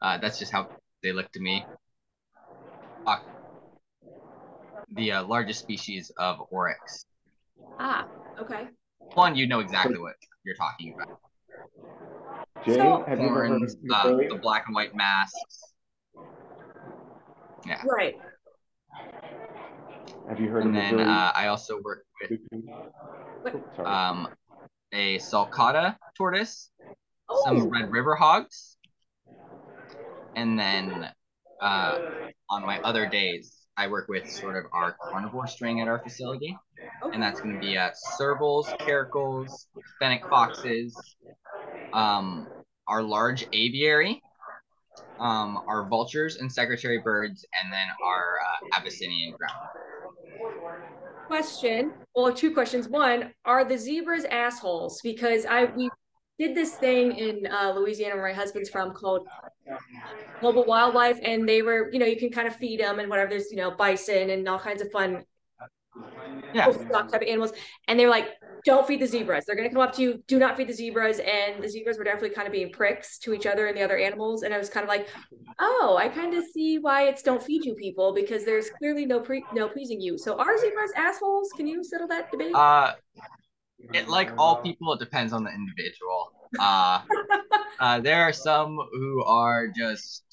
uh, 0.01 0.17
that's 0.17 0.39
just 0.39 0.51
how 0.51 0.69
they 1.01 1.11
look 1.11 1.31
to 1.31 1.39
me. 1.39 1.65
Uh, 3.05 3.17
the 4.95 5.11
uh, 5.11 5.23
largest 5.23 5.59
species 5.59 6.11
of 6.17 6.37
oryx. 6.49 7.05
Ah, 7.79 8.07
okay. 8.39 8.67
One, 9.15 9.35
you 9.35 9.47
know 9.47 9.59
exactly 9.59 9.97
what 9.97 10.15
you're 10.43 10.55
talking 10.55 10.93
about. 10.93 11.19
Jay, 12.65 12.75
So- 12.77 13.03
have 13.07 13.19
you 13.19 13.25
ever 13.25 13.47
heard 13.47 13.49
Horns, 13.49 13.75
uh, 13.91 14.15
the 14.29 14.39
black 14.41 14.65
and 14.67 14.75
white 14.75 14.95
masks. 14.95 15.73
Yeah. 17.65 17.81
Right. 17.85 18.15
Have 20.27 20.39
you 20.39 20.49
heard 20.49 20.65
And 20.65 20.77
of 20.77 20.97
then 20.97 20.99
uh, 20.99 21.31
I 21.35 21.47
also 21.47 21.79
work 21.81 22.05
with 22.21 22.39
um, 23.85 24.29
a 24.91 25.17
sulcata 25.19 25.97
tortoise, 26.17 26.69
some 27.43 27.69
red 27.69 27.91
river 27.91 28.15
hogs, 28.15 28.77
and 30.35 30.57
then 30.57 31.09
uh, 31.61 31.99
on 32.49 32.65
my 32.65 32.79
other 32.81 33.07
days, 33.07 33.63
I 33.77 33.87
work 33.87 34.07
with 34.07 34.29
sort 34.29 34.55
of 34.55 34.65
our 34.71 34.95
carnivore 35.09 35.47
string 35.47 35.81
at 35.81 35.87
our 35.87 35.99
facility, 35.99 36.55
okay. 37.03 37.13
and 37.13 37.21
that's 37.21 37.41
going 37.41 37.55
to 37.55 37.59
be 37.59 37.77
uh, 37.77 37.89
servals, 38.19 38.65
caracals, 38.79 39.67
fennec 39.99 40.27
foxes, 40.29 40.95
um, 41.93 42.47
our 42.87 43.01
large 43.01 43.47
aviary, 43.53 44.21
um, 45.19 45.59
our 45.67 45.87
vultures 45.87 46.37
and 46.37 46.51
secretary 46.51 46.99
birds, 46.99 47.45
and 47.61 47.71
then 47.71 47.87
our 48.05 48.37
uh, 48.45 48.77
Abyssinian 48.77 49.33
ground. 49.35 49.67
question. 51.27 51.93
Well, 52.15 52.31
two 52.31 52.53
questions. 52.53 52.87
One, 52.87 53.33
are 53.45 53.65
the 53.65 53.77
zebras 53.77 54.25
assholes? 54.25 54.99
Because 55.01 55.45
I 55.45 55.65
we 55.65 55.89
did 56.39 56.55
this 56.55 56.77
thing 56.77 57.11
in 57.11 57.47
uh, 57.47 57.73
Louisiana 57.75 58.15
where 58.15 58.27
my 58.27 58.33
husband's 58.33 58.69
from 58.69 58.93
called 58.93 59.27
Global 60.41 60.65
Wildlife, 60.65 61.19
and 61.23 61.47
they 61.47 61.61
were, 61.61 61.89
you 61.91 61.99
know, 61.99 62.05
you 62.05 62.17
can 62.17 62.29
kind 62.29 62.47
of 62.47 62.55
feed 62.55 62.79
them 62.79 62.99
and 62.99 63.09
whatever. 63.09 63.29
There's, 63.29 63.49
you 63.51 63.57
know, 63.57 63.71
bison 63.71 64.29
and 64.29 64.47
all 64.47 64.59
kinds 64.59 64.81
of 64.81 64.91
fun 64.91 65.23
Yeah. 66.53 66.67
type 67.11 67.21
of 67.21 67.27
animals. 67.27 67.53
And 67.87 67.99
they 67.99 68.05
were 68.05 68.11
like, 68.11 68.29
don't 68.65 68.87
feed 68.87 69.01
the 69.01 69.07
zebras. 69.07 69.45
They're 69.45 69.55
going 69.55 69.67
to 69.67 69.73
come 69.73 69.83
up 69.83 69.93
to 69.95 70.01
you. 70.01 70.23
Do 70.27 70.39
not 70.39 70.55
feed 70.55 70.67
the 70.67 70.73
zebras. 70.73 71.19
And 71.19 71.61
the 71.63 71.69
zebras 71.69 71.97
were 71.97 72.03
definitely 72.03 72.31
kind 72.31 72.47
of 72.47 72.53
being 72.53 72.71
pricks 72.71 73.17
to 73.19 73.33
each 73.33 73.45
other 73.45 73.67
and 73.67 73.77
the 73.77 73.81
other 73.81 73.97
animals. 73.97 74.43
And 74.43 74.53
I 74.53 74.57
was 74.57 74.69
kind 74.69 74.83
of 74.83 74.89
like, 74.89 75.07
oh, 75.59 75.97
I 75.99 76.07
kind 76.09 76.33
of 76.33 76.43
see 76.53 76.79
why 76.79 77.03
it's 77.03 77.23
don't 77.23 77.43
feed 77.43 77.65
you 77.65 77.75
people 77.75 78.13
because 78.13 78.45
there's 78.45 78.69
clearly 78.69 79.05
no 79.05 79.19
pre 79.19 79.43
no 79.53 79.67
pleasing 79.67 79.99
you. 79.99 80.17
So 80.17 80.37
are 80.37 80.57
zebras 80.57 80.91
assholes? 80.95 81.51
Can 81.55 81.67
you 81.67 81.83
settle 81.83 82.07
that 82.07 82.31
debate? 82.31 82.53
Uh, 82.55 82.93
it 83.93 84.07
like 84.07 84.31
all 84.37 84.57
people, 84.61 84.93
it 84.93 84.99
depends 84.99 85.33
on 85.33 85.43
the 85.43 85.51
individual. 85.51 86.31
Uh, 86.59 87.01
uh, 87.79 87.99
there 87.99 88.21
are 88.23 88.33
some 88.33 88.77
who 88.93 89.23
are 89.23 89.67
just 89.67 90.23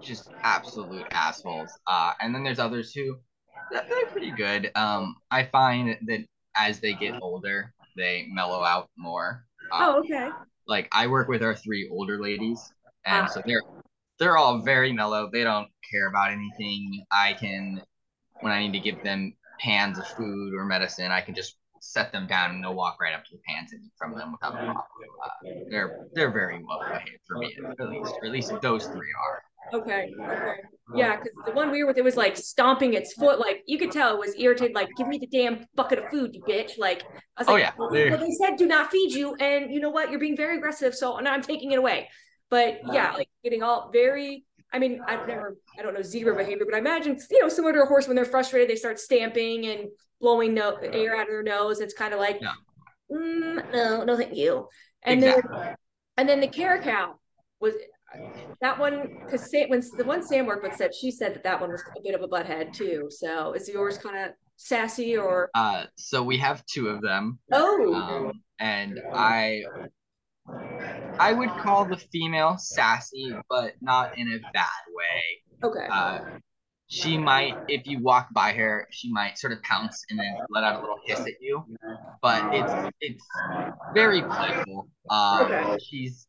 just 0.00 0.28
absolute 0.42 1.06
assholes. 1.10 1.70
Uh, 1.86 2.12
and 2.20 2.34
then 2.34 2.44
there's 2.44 2.58
others 2.58 2.92
who 2.92 3.16
they're 3.70 3.84
they're 3.88 4.06
pretty 4.06 4.30
good. 4.30 4.70
Um, 4.74 5.16
I 5.30 5.44
find 5.44 5.96
that 6.06 6.24
as 6.56 6.80
they 6.80 6.94
get 6.94 7.20
older, 7.22 7.72
they 7.96 8.26
mellow 8.32 8.62
out 8.62 8.90
more. 8.96 9.44
Uh, 9.72 9.78
oh, 9.82 9.98
okay. 10.00 10.28
like 10.68 10.88
I 10.92 11.06
work 11.06 11.28
with 11.28 11.42
our 11.42 11.54
three 11.54 11.88
older 11.90 12.20
ladies, 12.20 12.60
and 13.04 13.26
Ah. 13.26 13.30
so 13.30 13.42
they're 13.44 13.62
they're 14.18 14.36
all 14.36 14.58
very 14.62 14.92
mellow. 14.92 15.28
They 15.32 15.44
don't 15.44 15.68
care 15.90 16.08
about 16.08 16.30
anything. 16.30 17.04
I 17.12 17.34
can 17.34 17.82
when 18.40 18.52
I 18.52 18.60
need 18.60 18.72
to 18.72 18.80
give 18.80 19.02
them 19.02 19.34
pans 19.60 19.98
of 19.98 20.06
food 20.06 20.54
or 20.54 20.64
medicine, 20.64 21.10
I 21.10 21.20
can 21.22 21.34
just 21.34 21.56
set 21.92 22.12
them 22.12 22.26
down 22.26 22.50
and 22.52 22.62
they'll 22.64 22.74
walk 22.74 23.00
right 23.00 23.14
up 23.14 23.24
to 23.24 23.30
the 23.32 23.40
pans 23.48 23.72
and 23.72 23.82
eat 23.84 23.92
from 23.98 24.14
them 24.16 24.32
without 24.32 24.54
a 24.54 24.56
problem. 24.56 24.76
Uh, 24.76 25.28
they're 25.70 26.06
they're 26.14 26.30
very 26.32 26.62
well 26.64 26.80
behaved 26.88 27.20
for 27.26 27.38
me, 27.38 27.56
at 27.78 27.88
least. 27.88 28.12
Or 28.20 28.26
at 28.26 28.32
least 28.32 28.52
those 28.62 28.86
three 28.86 29.12
are. 29.28 29.42
Okay. 29.74 30.12
Okay. 30.20 30.54
Yeah, 30.94 31.16
because 31.16 31.32
the 31.44 31.52
one 31.52 31.72
we 31.72 31.82
were 31.82 31.88
with, 31.88 31.98
it 31.98 32.04
was 32.04 32.16
like 32.16 32.36
stomping 32.36 32.94
its 32.94 33.12
foot. 33.14 33.40
Like 33.40 33.62
you 33.66 33.78
could 33.78 33.90
tell 33.90 34.14
it 34.14 34.20
was 34.20 34.34
irritated. 34.38 34.76
Like, 34.76 34.88
give 34.96 35.08
me 35.08 35.18
the 35.18 35.26
damn 35.26 35.66
bucket 35.74 35.98
of 35.98 36.04
food, 36.10 36.34
you 36.34 36.42
bitch. 36.44 36.78
Like, 36.78 37.02
I 37.36 37.40
was 37.40 37.48
Oh, 37.48 37.52
like, 37.54 37.62
yeah, 37.62 37.72
well, 37.76 37.90
they're- 37.90 38.10
well, 38.10 38.20
they 38.20 38.30
said 38.30 38.56
do 38.56 38.66
not 38.66 38.92
feed 38.92 39.12
you, 39.12 39.34
and 39.40 39.72
you 39.72 39.80
know 39.80 39.90
what? 39.90 40.10
You're 40.10 40.20
being 40.20 40.36
very 40.36 40.56
aggressive, 40.58 40.94
so 40.94 41.18
now 41.18 41.32
I'm 41.32 41.42
taking 41.42 41.72
it 41.72 41.78
away. 41.78 42.08
But 42.48 42.78
yeah, 42.92 43.12
like 43.14 43.28
getting 43.42 43.62
all 43.64 43.90
very. 43.92 44.44
I 44.72 44.78
mean, 44.78 45.00
I've 45.06 45.26
never, 45.26 45.56
I 45.78 45.82
don't 45.82 45.94
know 45.94 46.02
zebra 46.02 46.36
behavior, 46.36 46.64
but 46.64 46.74
I 46.74 46.78
imagine 46.78 47.18
you 47.30 47.40
know 47.40 47.48
similar 47.48 47.72
to 47.72 47.82
a 47.82 47.86
horse 47.86 48.06
when 48.06 48.14
they're 48.14 48.24
frustrated, 48.24 48.68
they 48.70 48.76
start 48.76 49.00
stamping 49.00 49.66
and 49.66 49.88
blowing 50.20 50.54
no 50.54 50.76
air 50.76 51.16
out 51.16 51.22
of 51.22 51.28
their 51.28 51.42
nose. 51.42 51.80
It's 51.80 51.94
kind 51.94 52.12
of 52.14 52.20
like, 52.20 52.38
Yeah. 52.40 52.52
mm, 53.10 53.72
no, 53.72 54.04
no, 54.04 54.16
thank 54.16 54.34
you. 54.34 54.68
And 55.02 55.22
exactly. 55.22 55.58
then 55.60 55.74
and 56.18 56.28
then 56.28 56.40
the 56.40 56.48
caracal 56.48 57.20
was 57.60 57.74
that 58.60 58.78
one 58.78 59.08
because 59.24 59.48
when 59.68 59.82
the 59.96 60.04
one 60.04 60.22
Sam 60.22 60.46
worked 60.46 60.62
with 60.62 60.74
said 60.74 60.94
she 60.94 61.10
said 61.10 61.34
that 61.34 61.44
that 61.44 61.60
one 61.60 61.70
was 61.70 61.82
a 61.96 62.00
bit 62.02 62.14
of 62.14 62.22
a 62.22 62.28
butthead 62.28 62.72
too. 62.72 63.08
So 63.10 63.52
is 63.52 63.68
yours 63.68 63.98
kind 63.98 64.16
of 64.16 64.32
sassy 64.56 65.16
or 65.16 65.50
Uh, 65.54 65.84
so 65.96 66.22
we 66.22 66.38
have 66.38 66.64
two 66.66 66.88
of 66.88 67.02
them, 67.02 67.38
oh 67.52 67.94
um, 67.94 68.32
and 68.58 68.98
I 69.14 69.62
I 71.18 71.32
would 71.32 71.50
call 71.50 71.84
the 71.84 71.96
female 71.96 72.56
sassy, 72.58 73.34
but 73.48 73.74
not 73.80 74.16
in 74.18 74.28
a 74.28 74.38
bad 74.52 74.82
way. 74.94 75.22
okay 75.64 75.86
Uh, 75.90 76.20
she 76.88 77.18
might, 77.18 77.56
if 77.68 77.86
you 77.86 78.00
walk 78.00 78.28
by 78.32 78.52
her, 78.52 78.86
she 78.90 79.12
might 79.12 79.38
sort 79.38 79.52
of 79.52 79.62
pounce 79.62 80.04
and 80.10 80.18
then 80.18 80.36
let 80.50 80.64
out 80.64 80.76
a 80.76 80.80
little 80.80 80.98
hiss 81.04 81.20
at 81.20 81.40
you. 81.40 81.64
But 82.22 82.54
it's 82.54 82.92
it's 83.00 83.24
very 83.94 84.22
playful. 84.22 84.88
Uh, 85.10 85.40
Okay. 85.44 85.78
She's 85.84 86.26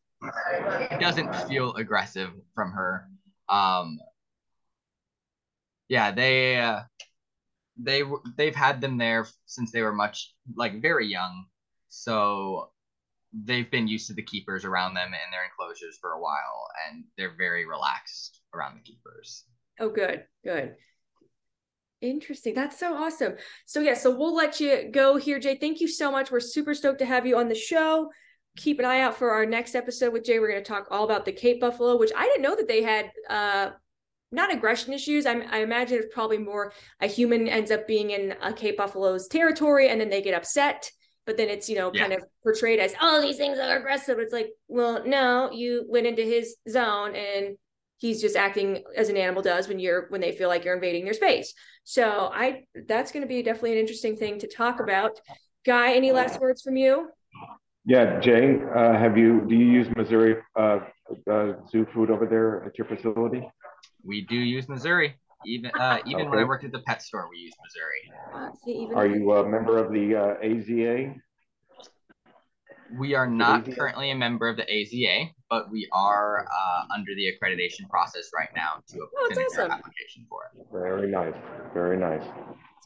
it 0.90 0.98
doesn't 1.00 1.34
feel 1.46 1.74
aggressive 1.74 2.30
from 2.54 2.72
her. 2.72 3.08
Um, 3.48 3.98
yeah, 5.88 6.10
they 6.10 6.58
uh, 6.58 6.82
they 7.76 8.02
they've 8.36 8.54
had 8.54 8.80
them 8.80 8.98
there 8.98 9.26
since 9.46 9.70
they 9.72 9.82
were 9.82 9.92
much 9.92 10.34
like 10.56 10.82
very 10.82 11.06
young, 11.06 11.46
so 11.88 12.70
they've 13.32 13.70
been 13.70 13.88
used 13.88 14.06
to 14.08 14.14
the 14.14 14.22
keepers 14.22 14.64
around 14.64 14.94
them 14.94 15.08
and 15.12 15.32
their 15.32 15.44
enclosures 15.44 15.98
for 16.00 16.12
a 16.12 16.20
while, 16.20 16.68
and 16.88 17.04
they're 17.16 17.36
very 17.36 17.66
relaxed 17.66 18.40
around 18.54 18.76
the 18.76 18.82
keepers. 18.82 19.44
Oh 19.80 19.90
good 19.90 20.24
good 20.44 20.74
interesting 22.00 22.54
that's 22.54 22.78
so 22.78 22.94
awesome 22.94 23.34
so 23.66 23.80
yeah 23.80 23.94
so 23.94 24.16
we'll 24.16 24.34
let 24.34 24.60
you 24.60 24.88
go 24.92 25.16
here 25.16 25.38
Jay 25.40 25.56
thank 25.56 25.80
you 25.80 25.88
so 25.88 26.12
much 26.12 26.30
we're 26.30 26.38
super 26.40 26.74
stoked 26.74 27.00
to 27.00 27.06
have 27.06 27.26
you 27.26 27.36
on 27.36 27.48
the 27.48 27.54
show 27.54 28.08
keep 28.56 28.78
an 28.78 28.84
eye 28.84 29.00
out 29.00 29.16
for 29.16 29.30
our 29.30 29.44
next 29.44 29.74
episode 29.74 30.12
with 30.12 30.24
Jay 30.24 30.38
we're 30.38 30.50
going 30.50 30.62
to 30.62 30.68
talk 30.68 30.86
all 30.90 31.04
about 31.04 31.24
the 31.24 31.32
Cape 31.32 31.60
Buffalo 31.60 31.98
which 31.98 32.12
I 32.16 32.24
didn't 32.26 32.42
know 32.42 32.56
that 32.56 32.68
they 32.68 32.82
had 32.82 33.10
uh 33.28 33.70
not 34.30 34.52
aggression 34.52 34.92
issues. 34.92 35.24
I, 35.24 35.38
I 35.38 35.60
imagine 35.60 35.98
it's 35.98 36.14
probably 36.14 36.38
more 36.38 36.72
a 37.00 37.06
human 37.06 37.48
ends 37.48 37.70
up 37.70 37.86
being 37.86 38.10
in 38.10 38.34
a 38.42 38.52
Cape 38.52 38.76
Buffalo's 38.76 39.26
territory 39.26 39.88
and 39.88 39.98
then 39.98 40.10
they 40.10 40.20
get 40.20 40.34
upset. 40.34 40.90
But 41.24 41.38
then 41.38 41.48
it's, 41.48 41.68
you 41.68 41.76
know, 41.76 41.90
Yeah. 41.94 42.02
kind 42.02 42.12
of 42.12 42.24
portrayed 42.42 42.78
as, 42.78 42.94
oh, 43.00 43.22
these 43.22 43.38
things 43.38 43.58
are 43.58 43.78
aggressive. 43.78 44.18
It's 44.18 44.32
like, 44.32 44.50
well, 44.66 45.02
no, 45.06 45.50
you 45.50 45.86
went 45.88 46.06
into 46.06 46.22
his 46.22 46.56
zone 46.68 47.14
and 47.16 47.56
he's 47.98 48.20
just 48.20 48.36
acting 48.36 48.82
as 48.96 49.08
an 49.08 49.16
animal 49.16 49.42
does 49.42 49.68
when 49.68 49.78
you're 49.78 50.06
when 50.08 50.20
they 50.20 50.32
feel 50.32 50.48
like 50.48 50.64
you're 50.64 50.74
invading 50.74 51.04
their 51.04 51.14
space. 51.14 51.52
So 51.84 52.30
I 52.32 52.64
that's 52.86 53.12
going 53.12 53.22
to 53.22 53.28
be 53.28 53.42
definitely 53.42 53.72
an 53.72 53.78
interesting 53.78 54.16
thing 54.16 54.38
to 54.40 54.48
talk 54.48 54.80
about. 54.80 55.20
Guy, 55.66 55.92
any 55.92 56.12
last 56.12 56.40
words 56.40 56.62
from 56.62 56.76
you? 56.76 57.10
Yeah, 57.84 58.20
Jay, 58.20 58.58
uh, 58.74 58.92
have 58.98 59.16
you, 59.16 59.46
do 59.48 59.54
you 59.54 59.64
use 59.64 59.88
Mazuri 59.88 60.40
uh, 60.56 60.80
uh, 61.30 61.52
zoo 61.70 61.86
food 61.94 62.10
over 62.10 62.26
there 62.26 62.64
at 62.64 62.76
your 62.76 62.86
facility? 62.86 63.48
We 64.04 64.26
do 64.26 64.36
use 64.36 64.66
Mazuri. 64.66 65.14
Even 65.46 65.70
uh, 65.78 65.98
even 66.04 66.28
when 66.28 66.38
I 66.38 66.44
worked 66.44 66.64
at 66.64 66.72
the 66.72 66.80
pet 66.80 67.00
store, 67.00 67.28
we 67.30 67.38
used 67.38 67.56
Mazuri. 67.56 68.34
Uh, 68.34 68.50
see, 68.64 68.72
even 68.72 68.94
Are 68.94 69.06
you 69.06 69.32
a 69.32 69.48
member 69.48 69.78
of 69.78 69.92
the 69.92 70.14
uh, 70.14 70.44
AZA? 70.44 71.14
We 72.96 73.14
are 73.14 73.26
not 73.26 73.70
currently 73.72 74.10
a 74.10 74.14
member 74.14 74.48
of 74.48 74.56
the 74.56 74.64
AZA, 74.64 75.30
but 75.50 75.70
we 75.70 75.88
are 75.92 76.46
uh, 76.46 76.94
under 76.94 77.12
the 77.14 77.30
accreditation 77.32 77.88
process 77.90 78.30
right 78.36 78.48
now 78.56 78.82
to 78.88 79.00
Oh, 79.00 79.26
that's 79.28 79.38
finish 79.38 79.52
our 79.58 79.64
awesome. 79.64 79.72
application 79.72 80.26
for 80.28 80.40
it. 80.54 80.66
Very 80.72 81.10
nice, 81.10 81.34
very 81.74 81.96
nice. 81.98 82.22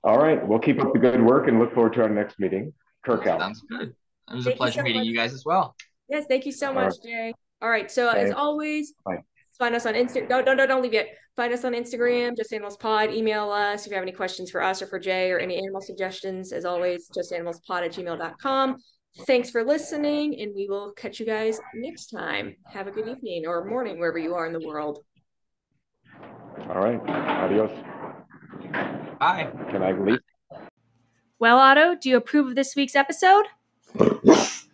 All 0.04 0.18
right, 0.18 0.44
we'll 0.46 0.58
keep 0.58 0.80
up 0.80 0.92
the 0.92 0.98
good 0.98 1.22
work 1.22 1.46
and 1.46 1.58
look 1.60 1.72
forward 1.74 1.92
to 1.94 2.02
our 2.02 2.08
next 2.08 2.40
meeting. 2.40 2.72
Kirk 3.04 3.26
out. 3.26 3.40
Sounds 3.40 3.62
good. 3.68 3.94
It 4.30 4.34
was 4.34 4.44
Thank 4.44 4.46
a 4.46 4.50
you 4.50 4.56
pleasure 4.56 4.80
so 4.80 4.82
meeting 4.82 5.00
much. 5.02 5.06
you 5.06 5.14
guys 5.16 5.32
as 5.32 5.44
well. 5.44 5.76
Yes, 6.08 6.24
thank 6.28 6.46
you 6.46 6.52
so 6.52 6.68
All 6.68 6.74
much, 6.74 6.94
Jay. 7.02 7.32
All 7.60 7.70
right. 7.70 7.90
So 7.90 8.08
as 8.08 8.32
always, 8.32 8.92
Bye. 9.04 9.18
find 9.58 9.74
us 9.74 9.86
on 9.86 9.94
Instagram. 9.94 10.28
Don't, 10.28 10.44
don't, 10.44 10.56
don't, 10.56 10.68
don't 10.68 10.82
leave 10.82 10.92
yet. 10.92 11.08
Find 11.36 11.52
us 11.52 11.64
on 11.64 11.72
Instagram, 11.72 12.36
Just 12.36 12.52
Animals 12.52 12.76
Pod. 12.76 13.10
Email 13.10 13.50
us 13.50 13.86
if 13.86 13.90
you 13.90 13.94
have 13.94 14.02
any 14.02 14.12
questions 14.12 14.50
for 14.50 14.62
us 14.62 14.82
or 14.82 14.86
for 14.86 14.98
Jay 14.98 15.30
or 15.30 15.38
any 15.38 15.56
animal 15.56 15.80
suggestions. 15.80 16.52
As 16.52 16.64
always, 16.64 17.08
justanimalspod 17.16 17.86
at 17.86 17.92
gmail.com. 17.92 18.76
Thanks 19.20 19.50
for 19.50 19.62
listening, 19.62 20.40
and 20.40 20.54
we 20.54 20.66
will 20.68 20.92
catch 20.92 21.20
you 21.20 21.26
guys 21.26 21.60
next 21.74 22.06
time. 22.06 22.56
Have 22.72 22.86
a 22.86 22.90
good 22.90 23.08
evening 23.08 23.44
or 23.46 23.64
morning, 23.64 23.98
wherever 23.98 24.18
you 24.18 24.34
are 24.34 24.46
in 24.46 24.52
the 24.52 24.66
world. 24.66 25.04
All 26.68 26.80
right, 26.80 26.98
adios. 27.08 27.70
Bye. 29.20 29.50
Can 29.70 29.82
I 29.82 29.92
leave? 29.92 30.20
Well, 31.38 31.58
Otto, 31.58 31.94
do 31.94 32.08
you 32.08 32.16
approve 32.16 32.48
of 32.48 32.54
this 32.54 32.74
week's 32.74 32.96
episode? 32.96 33.46